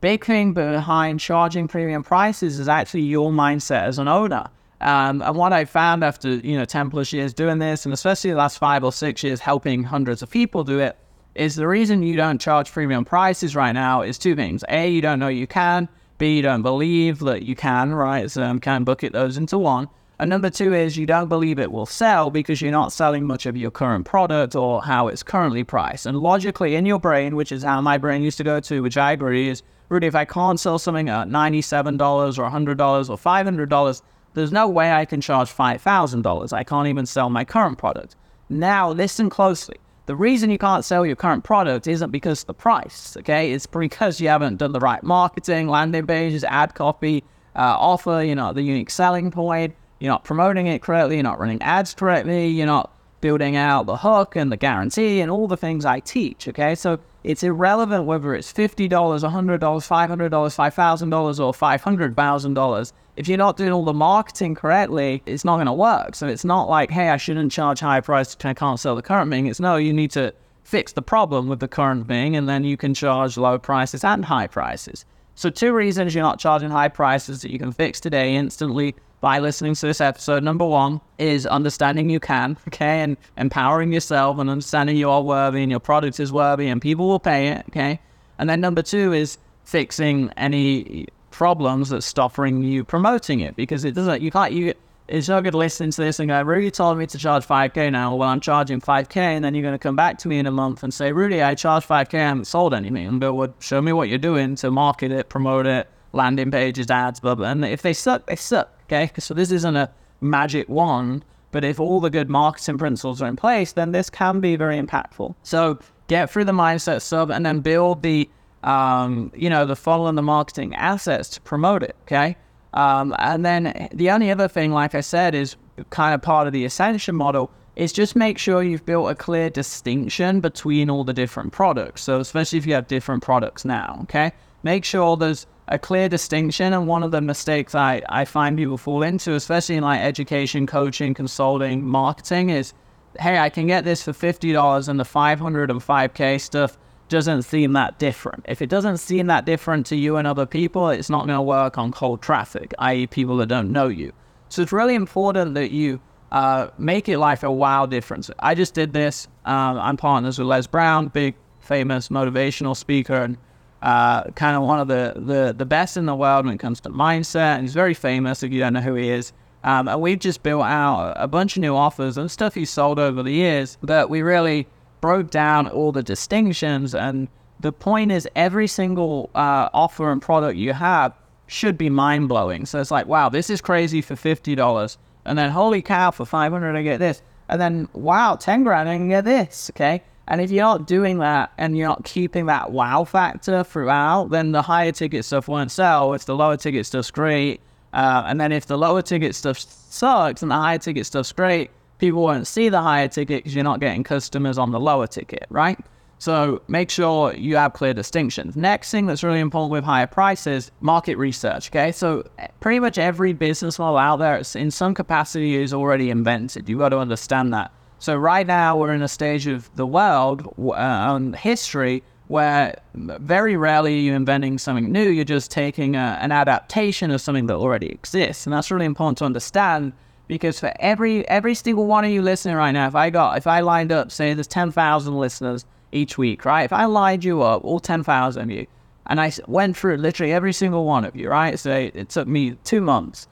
Big 0.00 0.24
thing 0.24 0.52
behind 0.52 1.20
charging 1.20 1.68
premium 1.68 2.02
prices 2.02 2.58
is 2.58 2.68
actually 2.68 3.02
your 3.02 3.30
mindset 3.30 3.82
as 3.82 3.98
an 3.98 4.08
owner. 4.08 4.48
Um, 4.80 5.22
and 5.22 5.36
what 5.36 5.52
I 5.52 5.64
found 5.64 6.04
after, 6.04 6.34
you 6.34 6.58
know, 6.58 6.64
10 6.64 6.90
plus 6.90 7.12
years 7.12 7.32
doing 7.32 7.58
this, 7.58 7.86
and 7.86 7.94
especially 7.94 8.30
the 8.30 8.36
last 8.36 8.58
five 8.58 8.84
or 8.84 8.92
six 8.92 9.22
years 9.22 9.40
helping 9.40 9.84
hundreds 9.84 10.20
of 10.20 10.30
people 10.30 10.64
do 10.64 10.80
it, 10.80 10.96
is 11.34 11.54
the 11.54 11.68
reason 11.68 12.02
you 12.02 12.16
don't 12.16 12.40
charge 12.40 12.70
premium 12.72 13.04
prices 13.04 13.54
right 13.54 13.72
now 13.72 14.02
is 14.02 14.18
two 14.18 14.34
things. 14.34 14.64
A, 14.68 14.90
you 14.90 15.00
don't 15.00 15.18
know 15.18 15.28
you 15.28 15.46
can. 15.46 15.88
B, 16.18 16.36
you 16.36 16.42
don't 16.42 16.62
believe 16.62 17.20
that 17.20 17.42
you 17.42 17.54
can, 17.54 17.94
right? 17.94 18.30
So 18.30 18.42
um, 18.42 18.58
can 18.58 18.84
bucket 18.84 19.12
those 19.12 19.36
into 19.36 19.58
one. 19.58 19.88
And 20.18 20.30
number 20.30 20.48
two 20.48 20.72
is 20.72 20.96
you 20.96 21.04
don't 21.04 21.28
believe 21.28 21.58
it 21.58 21.70
will 21.70 21.84
sell 21.84 22.30
because 22.30 22.62
you're 22.62 22.72
not 22.72 22.90
selling 22.90 23.26
much 23.26 23.44
of 23.44 23.54
your 23.54 23.70
current 23.70 24.06
product 24.06 24.56
or 24.56 24.82
how 24.82 25.08
it's 25.08 25.22
currently 25.22 25.62
priced. 25.62 26.06
And 26.06 26.18
logically, 26.18 26.74
in 26.74 26.86
your 26.86 26.98
brain, 26.98 27.36
which 27.36 27.52
is 27.52 27.62
how 27.62 27.82
my 27.82 27.98
brain 27.98 28.22
used 28.22 28.38
to 28.38 28.44
go 28.44 28.58
to, 28.60 28.82
which 28.82 28.96
I 28.96 29.12
agree 29.12 29.50
is, 29.50 29.62
Rudy, 29.90 30.06
if 30.06 30.14
I 30.14 30.24
can't 30.24 30.58
sell 30.58 30.78
something 30.78 31.10
at 31.10 31.28
$97 31.28 31.98
or 32.38 32.50
$100 32.50 33.10
or 33.10 33.16
$500, 33.16 34.02
there's 34.32 34.52
no 34.52 34.68
way 34.68 34.90
I 34.90 35.04
can 35.04 35.20
charge 35.20 35.52
$5,000. 35.52 36.52
I 36.52 36.64
can't 36.64 36.88
even 36.88 37.04
sell 37.04 37.28
my 37.28 37.44
current 37.44 37.76
product. 37.76 38.16
Now, 38.48 38.90
listen 38.90 39.28
closely. 39.28 39.76
The 40.06 40.16
reason 40.16 40.50
you 40.50 40.58
can't 40.58 40.84
sell 40.84 41.04
your 41.04 41.16
current 41.16 41.44
product 41.44 41.86
isn't 41.86 42.10
because 42.10 42.42
of 42.42 42.46
the 42.46 42.54
price, 42.54 43.16
okay? 43.18 43.52
It's 43.52 43.66
because 43.66 44.20
you 44.20 44.28
haven't 44.28 44.56
done 44.56 44.72
the 44.72 44.80
right 44.80 45.02
marketing, 45.02 45.68
landing 45.68 46.06
pages, 46.06 46.42
ad 46.44 46.74
copy, 46.74 47.22
uh, 47.54 47.76
offer, 47.78 48.22
you 48.22 48.34
know, 48.34 48.52
the 48.52 48.62
unique 48.62 48.90
selling 48.90 49.30
point 49.30 49.74
you're 49.98 50.12
not 50.12 50.24
promoting 50.24 50.66
it 50.66 50.82
correctly, 50.82 51.16
you're 51.16 51.22
not 51.22 51.38
running 51.38 51.60
ads 51.62 51.94
correctly, 51.94 52.48
you're 52.48 52.66
not 52.66 52.92
building 53.20 53.56
out 53.56 53.86
the 53.86 53.96
hook 53.96 54.36
and 54.36 54.52
the 54.52 54.56
guarantee 54.56 55.20
and 55.20 55.30
all 55.30 55.48
the 55.48 55.56
things 55.56 55.84
I 55.84 56.00
teach. 56.00 56.48
Okay, 56.48 56.74
so 56.74 56.98
it's 57.24 57.42
irrelevant 57.42 58.04
whether 58.04 58.34
it's 58.34 58.52
$50, 58.52 58.88
$100, 58.88 59.58
$500, 59.58 59.58
$5,000, 59.58 61.40
or 61.40 61.52
$500,000. 61.52 62.92
If 63.16 63.28
you're 63.28 63.38
not 63.38 63.56
doing 63.56 63.72
all 63.72 63.84
the 63.84 63.92
marketing 63.92 64.54
correctly, 64.54 65.22
it's 65.26 65.44
not 65.44 65.56
going 65.56 65.66
to 65.66 65.72
work. 65.72 66.14
So 66.14 66.26
it's 66.26 66.44
not 66.44 66.68
like, 66.68 66.90
hey, 66.90 67.08
I 67.08 67.16
shouldn't 67.16 67.50
charge 67.50 67.80
high 67.80 68.00
price 68.00 68.36
I 68.44 68.54
can't 68.54 68.78
sell 68.78 68.94
the 68.94 69.02
current 69.02 69.30
thing. 69.30 69.46
It's 69.46 69.58
no, 69.58 69.76
you 69.76 69.92
need 69.92 70.10
to 70.12 70.34
fix 70.62 70.92
the 70.92 71.02
problem 71.02 71.48
with 71.48 71.60
the 71.60 71.68
current 71.68 72.06
thing 72.08 72.36
and 72.36 72.48
then 72.48 72.64
you 72.64 72.76
can 72.76 72.92
charge 72.92 73.36
low 73.36 73.58
prices 73.58 74.04
and 74.04 74.24
high 74.24 74.46
prices. 74.46 75.04
So, 75.34 75.50
two 75.50 75.72
reasons 75.72 76.14
you're 76.14 76.24
not 76.24 76.38
charging 76.38 76.70
high 76.70 76.88
prices 76.88 77.42
that 77.42 77.50
you 77.50 77.58
can 77.58 77.72
fix 77.72 78.00
today 78.00 78.34
instantly 78.36 78.94
by 79.26 79.40
listening 79.40 79.74
to 79.74 79.86
this 79.88 80.00
episode. 80.00 80.44
Number 80.44 80.64
one 80.64 81.00
is 81.18 81.46
understanding 81.46 82.08
you 82.08 82.20
can, 82.20 82.56
okay, 82.68 83.00
and 83.00 83.16
empowering 83.36 83.92
yourself 83.92 84.38
and 84.38 84.48
understanding 84.48 84.96
you 84.96 85.10
are 85.10 85.20
worthy 85.20 85.64
and 85.64 85.70
your 85.72 85.80
product 85.80 86.20
is 86.20 86.30
worthy 86.30 86.68
and 86.68 86.80
people 86.80 87.08
will 87.08 87.18
pay 87.18 87.48
it, 87.48 87.64
okay. 87.70 87.98
And 88.38 88.48
then 88.48 88.60
number 88.60 88.82
two 88.82 89.12
is 89.12 89.36
fixing 89.64 90.30
any 90.36 91.08
problems 91.32 91.88
that's 91.88 92.06
stopping 92.06 92.62
you 92.62 92.84
promoting 92.84 93.40
it 93.40 93.56
because 93.56 93.84
it 93.84 93.96
doesn't, 93.96 94.22
you 94.22 94.30
can't, 94.30 94.52
you, 94.52 94.74
it's 95.08 95.28
no 95.28 95.42
good 95.42 95.56
listening 95.56 95.90
to 95.90 96.02
this 96.02 96.20
and 96.20 96.28
go, 96.28 96.40
Rudy 96.42 96.70
told 96.70 96.96
me 96.96 97.08
to 97.08 97.18
charge 97.18 97.44
5K 97.44 97.90
now. 97.90 98.14
Well, 98.14 98.28
I'm 98.28 98.38
charging 98.38 98.80
5K. 98.80 99.16
And 99.16 99.44
then 99.44 99.56
you're 99.56 99.62
going 99.62 99.74
to 99.74 99.78
come 99.78 99.96
back 99.96 100.18
to 100.18 100.28
me 100.28 100.38
in 100.38 100.46
a 100.46 100.52
month 100.52 100.84
and 100.84 100.94
say, 100.94 101.10
Rudy, 101.10 101.42
I 101.42 101.56
charged 101.56 101.88
5K. 101.88 102.14
I 102.14 102.28
haven't 102.28 102.44
sold 102.44 102.74
anything. 102.74 103.18
Go, 103.18 103.34
well, 103.34 103.52
show 103.58 103.82
me 103.82 103.92
what 103.92 104.08
you're 104.08 104.18
doing 104.18 104.54
to 104.54 104.70
market 104.70 105.10
it, 105.10 105.28
promote 105.28 105.66
it, 105.66 105.88
landing 106.12 106.52
pages, 106.52 106.88
ads, 106.92 107.18
blah, 107.18 107.34
blah. 107.34 107.48
And 107.48 107.64
if 107.64 107.82
they 107.82 107.92
suck, 107.92 108.26
they 108.26 108.36
suck. 108.36 108.70
Okay. 108.86 109.10
So 109.18 109.34
this 109.34 109.50
isn't 109.52 109.76
a 109.76 109.90
magic 110.20 110.68
wand 110.68 111.24
But 111.52 111.64
if 111.64 111.80
all 111.80 112.00
the 112.00 112.10
good 112.10 112.28
marketing 112.28 112.76
principles 112.76 113.22
are 113.22 113.28
in 113.28 113.36
place, 113.36 113.72
then 113.72 113.92
this 113.92 114.10
can 114.10 114.40
be 114.40 114.56
very 114.56 114.78
impactful. 114.78 115.34
So 115.42 115.78
get 116.08 116.30
through 116.30 116.44
the 116.44 116.52
mindset 116.52 117.00
stuff 117.02 117.30
and 117.30 117.46
then 117.46 117.60
build 117.60 118.02
the, 118.02 118.28
um, 118.62 119.32
you 119.34 119.48
know, 119.48 119.64
the 119.64 119.76
funnel 119.76 120.08
and 120.08 120.18
the 120.18 120.22
marketing 120.22 120.74
assets 120.74 121.30
to 121.30 121.40
promote 121.40 121.82
it. 121.82 121.96
Okay. 122.02 122.36
Um, 122.74 123.14
and 123.18 123.44
then 123.44 123.88
the 123.94 124.10
only 124.10 124.30
other 124.30 124.48
thing, 124.48 124.72
like 124.72 124.94
I 124.94 125.00
said, 125.00 125.34
is 125.34 125.56
kind 125.88 126.14
of 126.14 126.20
part 126.20 126.46
of 126.46 126.52
the 126.52 126.66
ascension 126.66 127.14
model 127.16 127.50
is 127.74 127.92
just 127.92 128.16
make 128.16 128.36
sure 128.38 128.62
you've 128.62 128.84
built 128.84 129.10
a 129.10 129.14
clear 129.14 129.48
distinction 129.48 130.40
between 130.40 130.90
all 130.90 131.04
the 131.04 131.14
different 131.14 131.52
products. 131.52 132.02
So 132.02 132.20
especially 132.20 132.58
if 132.58 132.66
you 132.66 132.74
have 132.74 132.86
different 132.86 133.22
products 133.22 133.64
now, 133.64 134.00
okay? 134.02 134.32
Make 134.62 134.84
sure 134.84 135.16
there's 135.16 135.46
a 135.68 135.78
clear 135.78 136.08
distinction. 136.08 136.72
And 136.72 136.86
one 136.86 137.02
of 137.02 137.10
the 137.10 137.20
mistakes 137.20 137.74
I, 137.74 138.02
I 138.08 138.24
find 138.24 138.56
people 138.56 138.78
fall 138.78 139.02
into, 139.02 139.34
especially 139.34 139.76
in 139.76 139.82
like 139.82 140.00
education, 140.00 140.66
coaching, 140.66 141.14
consulting, 141.14 141.84
marketing, 141.84 142.50
is 142.50 142.74
hey, 143.18 143.38
I 143.38 143.48
can 143.48 143.66
get 143.66 143.84
this 143.84 144.02
for 144.02 144.12
$50 144.12 144.88
and 144.88 145.00
the 145.00 145.04
500 145.04 145.70
and 145.70 145.80
5K 145.80 146.40
stuff 146.40 146.76
doesn't 147.08 147.42
seem 147.42 147.72
that 147.72 147.98
different. 147.98 148.44
If 148.48 148.60
it 148.60 148.68
doesn't 148.68 148.98
seem 148.98 149.26
that 149.28 149.44
different 149.46 149.86
to 149.86 149.96
you 149.96 150.16
and 150.16 150.26
other 150.26 150.46
people, 150.46 150.90
it's 150.90 151.08
not 151.08 151.26
going 151.26 151.36
to 151.36 151.42
work 151.42 151.78
on 151.78 151.92
cold 151.92 152.20
traffic, 152.20 152.74
i.e., 152.78 153.06
people 153.06 153.36
that 153.38 153.46
don't 153.46 153.70
know 153.70 153.88
you. 153.88 154.12
So 154.48 154.62
it's 154.62 154.72
really 154.72 154.94
important 154.94 155.54
that 155.54 155.70
you 155.70 156.00
uh, 156.32 156.68
make 156.78 157.08
it 157.08 157.18
like 157.18 157.42
a 157.42 157.50
wow 157.50 157.86
difference. 157.86 158.30
I 158.40 158.54
just 158.54 158.74
did 158.74 158.92
this. 158.92 159.28
Uh, 159.46 159.78
I'm 159.80 159.96
partners 159.96 160.38
with 160.38 160.48
Les 160.48 160.66
Brown, 160.66 161.08
big 161.08 161.36
famous 161.60 162.08
motivational 162.08 162.76
speaker, 162.76 163.14
and 163.14 163.38
uh, 163.82 164.24
kind 164.30 164.56
of 164.56 164.62
one 164.62 164.80
of 164.80 164.88
the, 164.88 165.14
the 165.16 165.54
the 165.56 165.66
best 165.66 165.96
in 165.96 166.06
the 166.06 166.14
world 166.14 166.46
when 166.46 166.54
it 166.54 166.58
comes 166.58 166.80
to 166.80 166.90
mindset. 166.90 167.56
And 167.56 167.62
he's 167.62 167.74
very 167.74 167.94
famous 167.94 168.42
if 168.42 168.52
you 168.52 168.60
don't 168.60 168.72
know 168.72 168.80
who 168.80 168.94
he 168.94 169.10
is. 169.10 169.32
Um, 169.64 169.88
and 169.88 170.00
we've 170.00 170.18
just 170.18 170.42
built 170.42 170.64
out 170.64 171.14
a 171.16 171.26
bunch 171.26 171.56
of 171.56 171.60
new 171.60 171.74
offers 171.74 172.16
and 172.16 172.30
stuff 172.30 172.54
he's 172.54 172.70
sold 172.70 172.98
over 172.98 173.22
the 173.22 173.32
years 173.32 173.78
that 173.82 174.08
we 174.08 174.22
really 174.22 174.68
broke 175.00 175.30
down 175.30 175.68
all 175.68 175.92
the 175.92 176.02
distinctions. 176.02 176.94
And 176.94 177.28
the 177.58 177.72
point 177.72 178.12
is, 178.12 178.28
every 178.36 178.68
single 178.68 179.30
uh, 179.34 179.68
offer 179.74 180.12
and 180.12 180.22
product 180.22 180.56
you 180.56 180.72
have 180.72 181.14
should 181.48 181.76
be 181.76 181.90
mind 181.90 182.28
blowing. 182.28 182.66
So 182.66 182.80
it's 182.80 182.90
like, 182.90 183.06
wow, 183.06 183.28
this 183.28 183.50
is 183.50 183.60
crazy 183.60 184.00
for 184.02 184.16
fifty 184.16 184.54
dollars 184.54 184.98
and 185.26 185.36
then 185.36 185.50
holy 185.50 185.82
cow, 185.82 186.10
for 186.10 186.24
500 186.24 186.76
I 186.76 186.82
get 186.82 186.98
this, 186.98 187.20
and 187.48 187.60
then 187.60 187.88
wow, 187.92 188.36
10 188.36 188.62
grand 188.62 188.88
I 188.88 188.96
can 188.96 189.08
get 189.08 189.24
this, 189.24 189.70
okay? 189.74 190.02
And 190.28 190.40
if 190.40 190.50
you're 190.50 190.64
not 190.64 190.86
doing 190.86 191.18
that 191.18 191.52
and 191.56 191.76
you're 191.76 191.88
not 191.88 192.04
keeping 192.04 192.46
that 192.46 192.72
wow 192.72 193.04
factor 193.04 193.62
throughout, 193.62 194.30
then 194.30 194.52
the 194.52 194.62
higher 194.62 194.92
ticket 194.92 195.24
stuff 195.24 195.46
won't 195.48 195.70
sell. 195.70 196.14
If 196.14 196.24
the 196.24 196.34
lower 196.34 196.56
ticket 196.56 196.86
stuff's 196.86 197.10
great, 197.10 197.60
uh, 197.92 198.24
and 198.26 198.40
then 198.40 198.52
if 198.52 198.66
the 198.66 198.76
lower 198.76 199.02
ticket 199.02 199.34
stuff 199.34 199.58
sucks 199.58 200.42
and 200.42 200.50
the 200.50 200.56
higher 200.56 200.78
ticket 200.78 201.06
stuff's 201.06 201.32
great, 201.32 201.70
people 201.98 202.22
won't 202.22 202.46
see 202.46 202.68
the 202.68 202.82
higher 202.82 203.08
ticket 203.08 203.38
because 203.38 203.54
you're 203.54 203.64
not 203.64 203.80
getting 203.80 204.02
customers 204.02 204.58
on 204.58 204.70
the 204.72 204.80
lower 204.80 205.06
ticket, 205.06 205.46
right? 205.48 205.78
So 206.18 206.62
make 206.66 206.90
sure 206.90 207.34
you 207.34 207.56
have 207.56 207.74
clear 207.74 207.92
distinctions. 207.92 208.56
Next 208.56 208.90
thing 208.90 209.06
that's 209.06 209.22
really 209.22 209.40
important 209.40 209.72
with 209.72 209.84
higher 209.84 210.06
prices, 210.06 210.70
market 210.80 211.16
research. 211.16 211.68
Okay, 211.68 211.92
so 211.92 212.26
eh, 212.38 212.48
pretty 212.60 212.80
much 212.80 212.96
every 212.96 213.32
business 213.32 213.78
model 213.78 213.98
out 213.98 214.16
there, 214.16 214.42
in 214.54 214.70
some 214.70 214.94
capacity, 214.94 215.56
is 215.56 215.74
already 215.74 216.10
invented. 216.10 216.68
You've 216.68 216.78
got 216.78 216.90
to 216.90 216.98
understand 216.98 217.52
that. 217.52 217.70
So 217.98 218.16
right 218.16 218.46
now 218.46 218.76
we're 218.76 218.92
in 218.92 219.02
a 219.02 219.08
stage 219.08 219.46
of 219.46 219.74
the 219.76 219.86
world 219.86 220.54
uh, 220.74 221.18
history 221.32 222.02
where 222.28 222.78
very 222.94 223.56
rarely 223.56 224.00
you're 224.00 224.16
inventing 224.16 224.58
something 224.58 224.90
new. 224.90 225.08
You're 225.08 225.24
just 225.24 225.50
taking 225.50 225.96
a, 225.96 226.18
an 226.20 226.32
adaptation 226.32 227.10
of 227.10 227.20
something 227.20 227.46
that 227.46 227.54
already 227.54 227.88
exists, 227.88 228.46
and 228.46 228.52
that's 228.52 228.70
really 228.70 228.86
important 228.86 229.18
to 229.18 229.24
understand 229.24 229.92
because 230.28 230.58
for 230.58 230.72
every 230.80 231.26
every 231.28 231.54
single 231.54 231.86
one 231.86 232.04
of 232.04 232.10
you 232.10 232.20
listening 232.22 232.56
right 232.56 232.72
now, 232.72 232.88
if 232.88 232.96
I 232.96 233.10
got 233.10 233.38
if 233.38 233.46
I 233.46 233.60
lined 233.60 233.92
up, 233.92 234.10
say 234.10 234.34
there's 234.34 234.48
ten 234.48 234.72
thousand 234.72 235.16
listeners 235.16 235.64
each 235.92 236.18
week, 236.18 236.44
right? 236.44 236.64
If 236.64 236.72
I 236.72 236.84
lined 236.84 237.24
you 237.24 237.42
up, 237.42 237.64
all 237.64 237.80
10,000 237.80 238.42
of 238.42 238.50
you, 238.50 238.66
and 239.06 239.20
I 239.20 239.32
went 239.46 239.76
through 239.76 239.96
literally 239.96 240.32
every 240.32 240.52
single 240.52 240.84
one 240.84 241.04
of 241.04 241.16
you, 241.16 241.28
right? 241.28 241.58
So 241.58 241.70
it 241.70 242.08
took 242.08 242.28
me 242.28 242.56
two 242.64 242.80
months. 242.80 243.28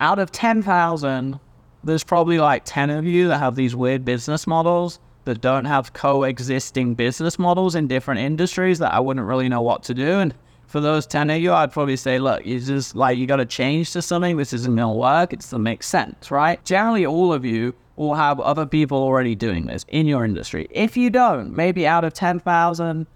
Out 0.00 0.18
of 0.18 0.30
10,000, 0.30 1.40
there's 1.84 2.04
probably 2.04 2.38
like 2.38 2.62
10 2.64 2.90
of 2.90 3.04
you 3.04 3.28
that 3.28 3.38
have 3.38 3.54
these 3.54 3.74
weird 3.74 4.04
business 4.04 4.46
models 4.46 4.98
that 5.24 5.40
don't 5.40 5.64
have 5.66 5.92
coexisting 5.92 6.94
business 6.94 7.38
models 7.38 7.74
in 7.74 7.86
different 7.86 8.20
industries 8.20 8.78
that 8.78 8.92
I 8.92 9.00
wouldn't 9.00 9.26
really 9.26 9.48
know 9.48 9.62
what 9.62 9.82
to 9.84 9.94
do. 9.94 10.18
And 10.18 10.34
for 10.66 10.80
those 10.80 11.06
10 11.06 11.30
of 11.30 11.40
you, 11.40 11.52
I'd 11.52 11.72
probably 11.72 11.96
say, 11.96 12.18
look, 12.18 12.46
you 12.46 12.60
just 12.60 12.94
like, 12.94 13.18
you 13.18 13.26
got 13.26 13.36
to 13.36 13.46
change 13.46 13.92
to 13.92 14.02
something. 14.02 14.36
This 14.36 14.52
isn't 14.52 14.76
going 14.76 14.94
to 14.94 14.98
work. 14.98 15.32
It 15.32 15.40
doesn't 15.40 15.62
make 15.62 15.82
sense, 15.82 16.30
right? 16.30 16.64
Generally, 16.64 17.06
all 17.06 17.32
of 17.32 17.44
you 17.44 17.74
will 17.96 18.14
have 18.14 18.40
other 18.40 18.64
people 18.64 18.98
already 18.98 19.34
doing 19.34 19.66
this 19.66 19.84
in 19.88 20.06
your 20.06 20.24
industry. 20.24 20.68
If 20.70 20.96
you 20.96 21.10
don't, 21.10 21.54
maybe 21.54 21.86
out 21.86 22.04
of 22.04 22.14
10,000, 22.14 23.06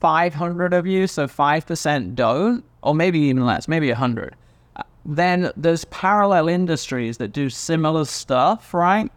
500 0.00 0.72
of 0.72 0.86
you, 0.86 1.06
so 1.06 1.26
5% 1.26 2.14
don't, 2.14 2.64
or 2.82 2.94
maybe 2.94 3.18
even 3.18 3.44
less, 3.44 3.66
maybe 3.66 3.88
100, 3.88 4.36
then 5.06 5.52
there's 5.56 5.84
parallel 5.86 6.48
industries 6.48 7.18
that 7.18 7.28
do 7.28 7.50
similar 7.50 8.04
stuff, 8.04 8.72
right? 8.72 9.10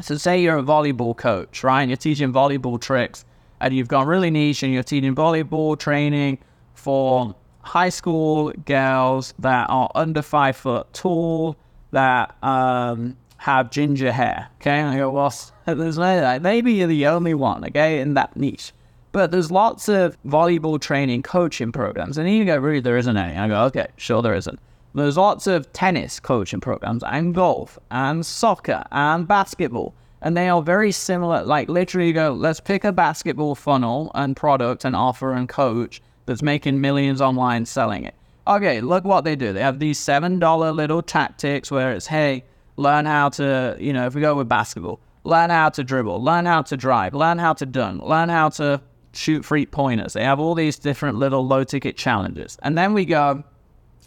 So 0.00 0.16
say 0.16 0.40
you're 0.42 0.58
a 0.58 0.62
volleyball 0.62 1.16
coach, 1.16 1.62
right? 1.62 1.82
And 1.82 1.90
you're 1.90 1.96
teaching 1.96 2.32
volleyball 2.32 2.80
tricks 2.80 3.24
and 3.60 3.74
you've 3.74 3.88
gone 3.88 4.06
really 4.06 4.30
niche 4.30 4.62
and 4.62 4.72
you're 4.72 4.82
teaching 4.82 5.14
volleyball 5.14 5.78
training 5.78 6.38
for 6.74 7.34
high 7.60 7.88
school 7.88 8.52
girls 8.64 9.34
that 9.38 9.70
are 9.70 9.90
under 9.94 10.20
five 10.20 10.56
foot 10.56 10.92
tall, 10.92 11.56
that 11.92 12.36
um, 12.42 13.16
have 13.38 13.70
ginger 13.70 14.10
hair. 14.10 14.48
Okay, 14.60 14.78
and 14.80 14.90
I 14.90 14.96
go, 14.96 15.10
well, 15.10 15.32
there's 15.64 15.96
no 15.96 16.20
that. 16.20 16.42
Maybe 16.42 16.72
you're 16.72 16.88
the 16.88 17.06
only 17.06 17.34
one, 17.34 17.64
okay, 17.64 18.00
in 18.00 18.14
that 18.14 18.36
niche. 18.36 18.72
But 19.12 19.30
there's 19.30 19.52
lots 19.52 19.88
of 19.88 20.20
volleyball 20.24 20.80
training 20.80 21.22
coaching 21.22 21.70
programs. 21.70 22.18
And 22.18 22.28
you 22.28 22.44
go, 22.44 22.56
really, 22.56 22.80
there 22.80 22.96
isn't 22.96 23.16
any. 23.16 23.36
I 23.36 23.46
go, 23.46 23.62
okay, 23.66 23.86
sure 23.96 24.22
there 24.22 24.34
isn't. 24.34 24.58
There's 24.94 25.16
lots 25.16 25.48
of 25.48 25.72
tennis 25.72 26.20
coaching 26.20 26.60
programs 26.60 27.02
and 27.02 27.34
golf 27.34 27.78
and 27.90 28.24
soccer 28.24 28.84
and 28.92 29.26
basketball. 29.26 29.92
And 30.22 30.36
they 30.36 30.48
are 30.48 30.62
very 30.62 30.92
similar. 30.92 31.42
Like 31.42 31.68
literally 31.68 32.06
you 32.06 32.12
go, 32.12 32.32
let's 32.32 32.60
pick 32.60 32.84
a 32.84 32.92
basketball 32.92 33.56
funnel 33.56 34.12
and 34.14 34.36
product 34.36 34.84
and 34.84 34.94
offer 34.94 35.32
and 35.32 35.48
coach 35.48 36.00
that's 36.26 36.42
making 36.42 36.80
millions 36.80 37.20
online 37.20 37.66
selling 37.66 38.04
it. 38.04 38.14
Okay, 38.46 38.80
look 38.80 39.04
what 39.04 39.24
they 39.24 39.34
do. 39.34 39.52
They 39.52 39.62
have 39.62 39.80
these 39.80 39.98
$7 39.98 40.74
little 40.74 41.02
tactics 41.02 41.70
where 41.70 41.92
it's, 41.92 42.06
hey, 42.06 42.44
learn 42.76 43.04
how 43.04 43.30
to, 43.30 43.76
you 43.80 43.92
know, 43.92 44.06
if 44.06 44.14
we 44.14 44.20
go 44.20 44.36
with 44.36 44.48
basketball, 44.48 45.00
learn 45.24 45.50
how 45.50 45.70
to 45.70 45.82
dribble, 45.82 46.22
learn 46.22 46.46
how 46.46 46.62
to 46.62 46.76
drive, 46.76 47.14
learn 47.14 47.38
how 47.38 47.52
to 47.54 47.66
dunk, 47.66 48.02
learn 48.02 48.28
how 48.28 48.48
to 48.50 48.80
shoot 49.12 49.44
free 49.44 49.66
pointers. 49.66 50.12
They 50.12 50.24
have 50.24 50.38
all 50.38 50.54
these 50.54 50.78
different 50.78 51.18
little 51.18 51.46
low 51.46 51.64
ticket 51.64 51.96
challenges. 51.96 52.58
And 52.62 52.78
then 52.78 52.92
we 52.92 53.04
go, 53.04 53.42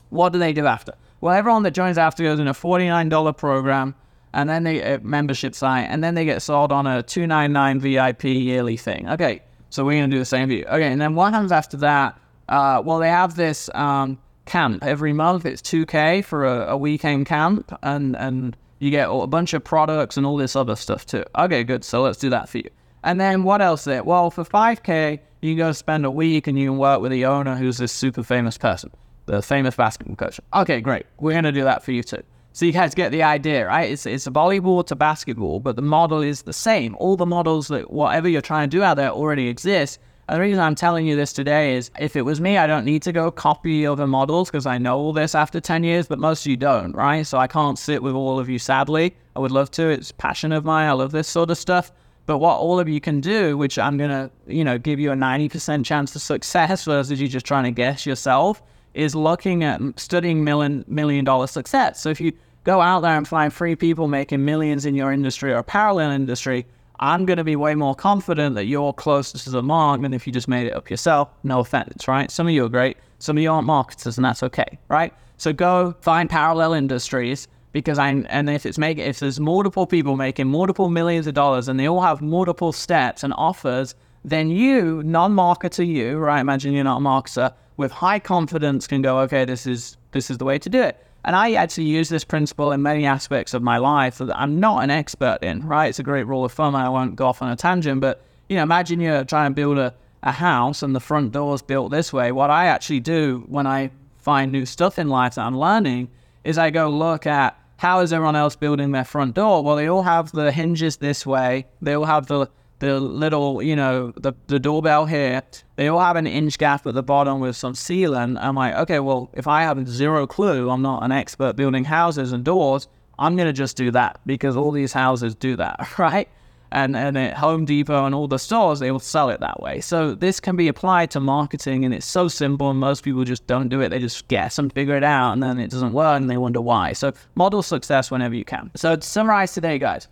what 0.10 0.34
do 0.34 0.40
they 0.40 0.54
do 0.54 0.66
after? 0.66 0.94
Well, 1.22 1.34
everyone 1.34 1.64
that 1.64 1.72
joins 1.72 1.98
after 1.98 2.24
goes 2.24 2.40
in 2.40 2.48
a 2.48 2.54
$49 2.54 3.38
program 3.38 3.96
and 4.34 4.50
then 4.50 4.64
they 4.64 4.84
uh, 4.84 5.00
membership 5.02 5.56
site 5.56 5.88
and 5.90 6.04
then 6.04 6.16
they 6.16 6.26
get 6.26 6.42
sold 6.42 6.72
on 6.72 6.86
a 6.86 7.02
299 7.04 7.80
VIP 7.80 8.24
yearly 8.26 8.78
thing. 8.78 9.10
Okay, 9.10 9.42
so 9.70 9.84
we're 9.84 10.00
going 10.00 10.10
to 10.10 10.16
do 10.16 10.20
the 10.20 10.26
same 10.26 10.48
for 10.48 10.54
you. 10.54 10.66
Okay, 10.66 10.92
and 10.92 11.02
then 11.02 11.16
what 11.16 11.34
happens 11.34 11.52
after 11.52 11.78
that? 11.78 12.20
Uh, 12.48 12.82
well, 12.86 13.00
they 13.00 13.10
have 13.10 13.36
this 13.36 13.70
um, 13.74 14.18
camp 14.46 14.84
every 14.84 15.14
month. 15.14 15.46
It's 15.46 15.62
2K 15.62 16.24
for 16.24 16.46
a, 16.46 16.72
a 16.74 16.78
weekend 16.78 17.26
camp, 17.26 17.78
and 17.84 18.16
and 18.16 18.56
you 18.80 18.92
get 18.92 19.10
a 19.10 19.28
bunch 19.28 19.54
of 19.54 19.64
products 19.64 20.18
and 20.18 20.26
all 20.26 20.38
this 20.38 20.56
other 20.56 20.76
stuff 20.76 21.06
too. 21.06 21.24
Okay, 21.38 21.64
good. 21.64 21.84
So 21.84 22.02
let's 22.04 22.18
do 22.18 22.30
that 22.30 22.48
for 22.50 22.60
you. 22.60 22.70
And 23.04 23.20
then 23.20 23.44
what 23.44 23.62
else 23.62 23.84
there? 23.86 24.04
Well, 24.04 24.30
for 24.30 24.44
5K, 24.44 25.20
you 25.42 25.52
can 25.52 25.58
go 25.58 25.72
spend 25.72 26.06
a 26.06 26.12
week 26.12 26.48
and 26.48 26.58
you 26.58 26.70
can 26.70 26.78
work 26.78 27.02
with 27.02 27.12
the 27.12 27.26
owner 27.26 27.56
who's 27.56 27.78
this 27.78 27.92
super 27.92 28.24
famous 28.24 28.58
person, 28.58 28.92
the 29.28 29.42
famous 29.42 29.76
basketball 29.76 30.16
coach. 30.16 30.40
Okay, 30.54 30.82
great. 30.82 31.06
We're 31.20 31.34
going 31.34 31.44
to 31.44 31.52
do 31.52 31.64
that 31.64 31.84
for 31.84 31.92
you 31.92 32.02
too. 32.02 32.24
So 32.54 32.66
you 32.66 32.72
guys 32.72 32.96
get 32.96 33.12
the 33.12 33.22
idea, 33.22 33.68
right? 33.68 33.92
It's, 33.92 34.08
it's 34.08 34.26
a 34.26 34.32
volleyball 34.32 34.84
to 34.88 34.96
basketball, 34.96 35.60
but 35.60 35.76
the 35.76 35.84
model 35.84 36.22
is 36.22 36.42
the 36.42 36.54
same. 36.54 36.96
All 36.96 37.16
the 37.16 37.26
models 37.26 37.68
that 37.68 37.92
whatever 37.92 38.28
you're 38.28 38.42
trying 38.42 38.68
to 38.68 38.76
do 38.76 38.82
out 38.82 38.98
there 38.98 39.12
already 39.12 39.48
exist. 39.48 40.00
And 40.28 40.38
the 40.38 40.42
reason 40.42 40.60
I'm 40.60 40.74
telling 40.74 41.06
you 41.06 41.16
this 41.16 41.32
today 41.32 41.76
is 41.76 41.92
if 42.00 42.16
it 42.16 42.24
was 42.24 42.42
me, 42.42 42.58
I 42.58 42.66
don't 42.66 42.84
need 42.84 43.04
to 43.04 43.12
go 43.12 43.30
copy 43.30 43.86
other 43.86 44.08
models 44.08 44.50
because 44.50 44.66
I 44.66 44.80
know 44.80 44.98
all 44.98 45.14
this 45.14 45.36
after 45.36 45.60
10 45.60 45.84
years, 45.84 46.08
but 46.08 46.18
most 46.18 46.46
of 46.46 46.50
you 46.50 46.58
don't, 46.58 46.94
right? 46.94 47.28
So 47.28 47.38
I 47.38 47.46
can't 47.48 47.78
sit 47.78 48.02
with 48.02 48.16
all 48.16 48.40
of 48.40 48.50
you, 48.50 48.58
sadly. 48.58 49.16
I 49.36 49.40
would 49.40 49.52
love 49.52 49.70
to. 49.72 49.88
It's 49.90 50.12
passion 50.12 50.52
of 50.52 50.66
mine. 50.66 50.90
I 50.90 50.94
love 50.94 51.12
this 51.12 51.28
sort 51.28 51.52
of 51.52 51.58
stuff. 51.58 51.92
But 52.26 52.40
what 52.40 52.58
all 52.58 52.80
of 52.80 52.90
you 52.90 53.00
can 53.00 53.22
do, 53.22 53.56
which 53.56 53.78
I'm 53.78 53.98
going 53.98 54.10
to, 54.10 54.32
you 54.48 54.64
know, 54.64 54.78
give 54.78 55.00
you 55.00 55.12
a 55.12 55.16
90% 55.16 55.86
chance 55.86 56.16
of 56.16 56.22
success 56.22 56.84
versus 56.86 57.22
you 57.22 57.28
just 57.28 57.46
trying 57.46 57.66
to 57.66 57.72
guess 57.72 58.06
yourself, 58.06 58.64
is 58.98 59.14
looking 59.14 59.64
at 59.64 59.80
studying 59.98 60.44
million, 60.44 60.84
million 60.88 61.24
dollar 61.24 61.48
success. 61.48 62.02
So 62.02 62.10
if 62.10 62.20
you 62.20 62.34
go 62.64 62.82
out 62.82 63.02
there 63.02 63.16
and 63.16 63.28
find 63.28 63.54
three 63.54 63.76
people 63.76 64.08
making 64.08 64.44
millions 64.44 64.86
in 64.86 64.96
your 64.96 65.12
industry 65.12 65.54
or 65.54 65.62
parallel 65.64 66.12
industry, 66.12 66.66
I'm 67.00 67.26
going 67.26 67.38
to 67.38 67.44
be 67.44 67.56
way 67.56 67.76
more 67.76 67.94
confident 67.94 68.56
that 68.56 68.66
you're 68.66 68.92
closer 68.92 69.38
to 69.38 69.50
the 69.52 69.62
mark 69.62 70.02
than 70.02 70.14
if 70.14 70.26
you 70.26 70.34
just 70.34 70.48
made 70.48 70.66
it 70.66 70.74
up 70.74 70.90
yourself. 70.90 71.30
No 71.44 71.60
offense, 71.60 72.08
right? 72.08 72.32
Some 72.32 72.48
of 72.48 72.54
you 72.54 72.66
are 72.66 72.70
great, 72.70 72.98
some 73.20 73.38
of 73.38 73.44
you 73.44 73.52
aren't 73.52 73.68
marketers, 73.68 74.18
and 74.18 74.26
that's 74.26 74.42
okay, 74.42 74.80
right? 74.90 75.14
So 75.38 75.54
go 75.54 75.96
find 76.02 76.28
parallel 76.28 76.74
industries 76.74 77.48
because 77.74 78.00
I 78.00 78.10
and 78.10 78.50
if 78.50 78.66
it's 78.66 78.80
making 78.80 79.06
if 79.06 79.20
there's 79.20 79.40
multiple 79.40 79.86
people 79.86 80.16
making 80.16 80.48
multiple 80.48 80.90
millions 80.90 81.28
of 81.28 81.36
dollars 81.36 81.68
and 81.68 81.80
they 81.80 81.88
all 81.88 82.02
have 82.02 82.22
multiple 82.22 82.72
steps 82.72 83.24
and 83.24 83.32
offers, 83.38 83.94
then 84.26 84.50
you, 84.50 85.04
non-marketer, 85.04 85.86
you 85.86 86.18
right? 86.18 86.40
Imagine 86.40 86.74
you're 86.74 86.84
not 86.84 86.98
a 86.98 87.04
marketer 87.04 87.54
with 87.78 87.92
high 87.92 88.20
confidence 88.20 88.88
can 88.88 89.02
go, 89.02 89.20
okay, 89.20 89.46
this 89.46 89.66
is 89.66 89.98
this 90.12 90.30
is 90.30 90.38
the 90.40 90.46
way 90.46 90.60
to 90.60 90.70
do 90.70 90.82
it. 90.82 91.04
And 91.24 91.36
I 91.36 91.54
actually 91.54 91.86
use 91.86 92.10
this 92.10 92.24
principle 92.24 92.72
in 92.72 92.82
many 92.82 93.06
aspects 93.06 93.54
of 93.54 93.62
my 93.62 93.78
life 93.78 94.18
that 94.20 94.36
I'm 94.38 94.60
not 94.60 94.84
an 94.84 94.90
expert 94.90 95.40
in, 95.42 95.66
right? 95.68 95.88
It's 95.88 96.00
a 96.00 96.04
great 96.04 96.26
rule 96.26 96.46
of 96.46 96.54
thumb. 96.54 96.76
I 96.76 96.90
won't 96.90 97.16
go 97.16 97.28
off 97.28 97.42
on 97.42 97.52
a 97.52 97.56
tangent, 97.56 98.02
but 98.02 98.22
you 98.50 98.56
know, 98.56 98.64
imagine 98.64 99.00
you're 99.00 99.26
trying 99.26 99.52
to 99.52 99.56
build 99.56 99.78
a, 99.78 99.94
a 100.24 100.32
house 100.32 100.84
and 100.84 100.96
the 100.96 101.00
front 101.00 101.34
door 101.34 101.54
is 101.54 101.62
built 101.62 101.92
this 101.92 102.14
way. 102.14 102.32
What 102.32 102.50
I 102.50 102.68
actually 102.68 103.02
do 103.02 103.44
when 103.48 103.68
I 103.68 103.92
find 104.18 104.52
new 104.52 104.66
stuff 104.66 104.98
in 104.98 105.10
life 105.10 105.36
that 105.36 105.42
I'm 105.42 105.58
learning 105.58 106.10
is 106.44 106.58
I 106.58 106.70
go 106.70 106.90
look 106.90 107.28
at 107.28 107.60
how 107.76 108.00
is 108.00 108.12
everyone 108.12 108.36
else 108.36 108.56
building 108.56 108.92
their 108.92 109.04
front 109.04 109.36
door? 109.36 109.64
Well, 109.64 109.76
they 109.76 109.88
all 109.88 110.04
have 110.04 110.32
the 110.32 110.52
hinges 110.52 110.98
this 110.98 111.26
way. 111.26 111.68
They 111.82 111.94
all 111.94 112.06
have 112.06 112.28
the 112.28 112.48
the 112.80 113.00
little, 113.00 113.62
you 113.62 113.76
know, 113.76 114.14
the, 114.18 114.34
the 114.48 114.60
doorbell 114.60 115.06
here, 115.06 115.42
they 115.76 115.88
all 115.88 116.00
have 116.00 116.16
an 116.16 116.28
inch 116.28 116.58
gap 116.58 116.86
at 116.86 116.94
the 116.94 117.04
bottom 117.04 117.40
with 117.40 117.56
some 117.56 117.74
sealant. 117.74 118.38
I'm 118.40 118.56
like, 118.56 118.76
okay, 118.76 119.00
well, 119.00 119.30
if 119.34 119.48
I 119.48 119.64
have 119.64 119.88
zero 119.88 120.28
clue, 120.28 120.70
I'm 120.70 120.82
not 120.82 121.04
an 121.04 121.12
expert 121.12 121.56
building 121.56 121.86
houses 121.86 122.32
and 122.32 122.44
doors, 122.44 122.88
I'm 123.20 123.36
going 123.36 123.48
to 123.48 123.54
just 123.54 123.78
do 123.78 123.92
that 123.92 124.20
because 124.26 124.56
all 124.56 124.72
these 124.72 124.94
houses 124.94 125.34
do 125.34 125.56
that, 125.56 125.80
right? 126.00 126.30
And, 126.70 126.98
and 126.98 127.18
at 127.18 127.36
Home 127.38 127.64
Depot 127.64 128.06
and 128.06 128.14
all 128.14 128.28
the 128.28 128.38
stores, 128.38 128.80
they 128.80 128.92
will 128.92 129.00
sell 129.00 129.30
it 129.30 129.40
that 129.40 129.62
way. 129.62 129.80
So 129.80 130.14
this 130.14 130.42
can 130.42 130.58
be 130.58 130.68
applied 130.68 131.10
to 131.12 131.22
marketing 131.22 131.86
and 131.86 131.94
it's 131.94 132.06
so 132.06 132.28
simple 132.28 132.70
and 132.70 132.78
most 132.78 133.04
people 133.04 133.24
just 133.24 133.48
don't 133.48 133.70
do 133.70 133.80
it. 133.80 133.90
They 133.90 134.00
just 134.00 134.28
guess 134.28 134.60
and 134.60 134.72
figure 134.72 134.98
it 134.98 135.04
out 135.04 135.32
and 135.32 135.42
then 135.42 135.60
it 135.60 135.72
doesn't 135.72 135.94
work 135.94 136.18
and 136.18 136.30
they 136.30 136.38
wonder 136.38 136.60
why. 136.60 136.92
So 136.92 137.14
model 137.36 137.64
success 137.64 138.12
whenever 138.12 138.36
you 138.36 138.44
can. 138.44 138.70
So 138.76 138.98
to 138.98 139.02
summarize 139.02 139.54
today, 139.54 139.80
guys, 139.80 140.10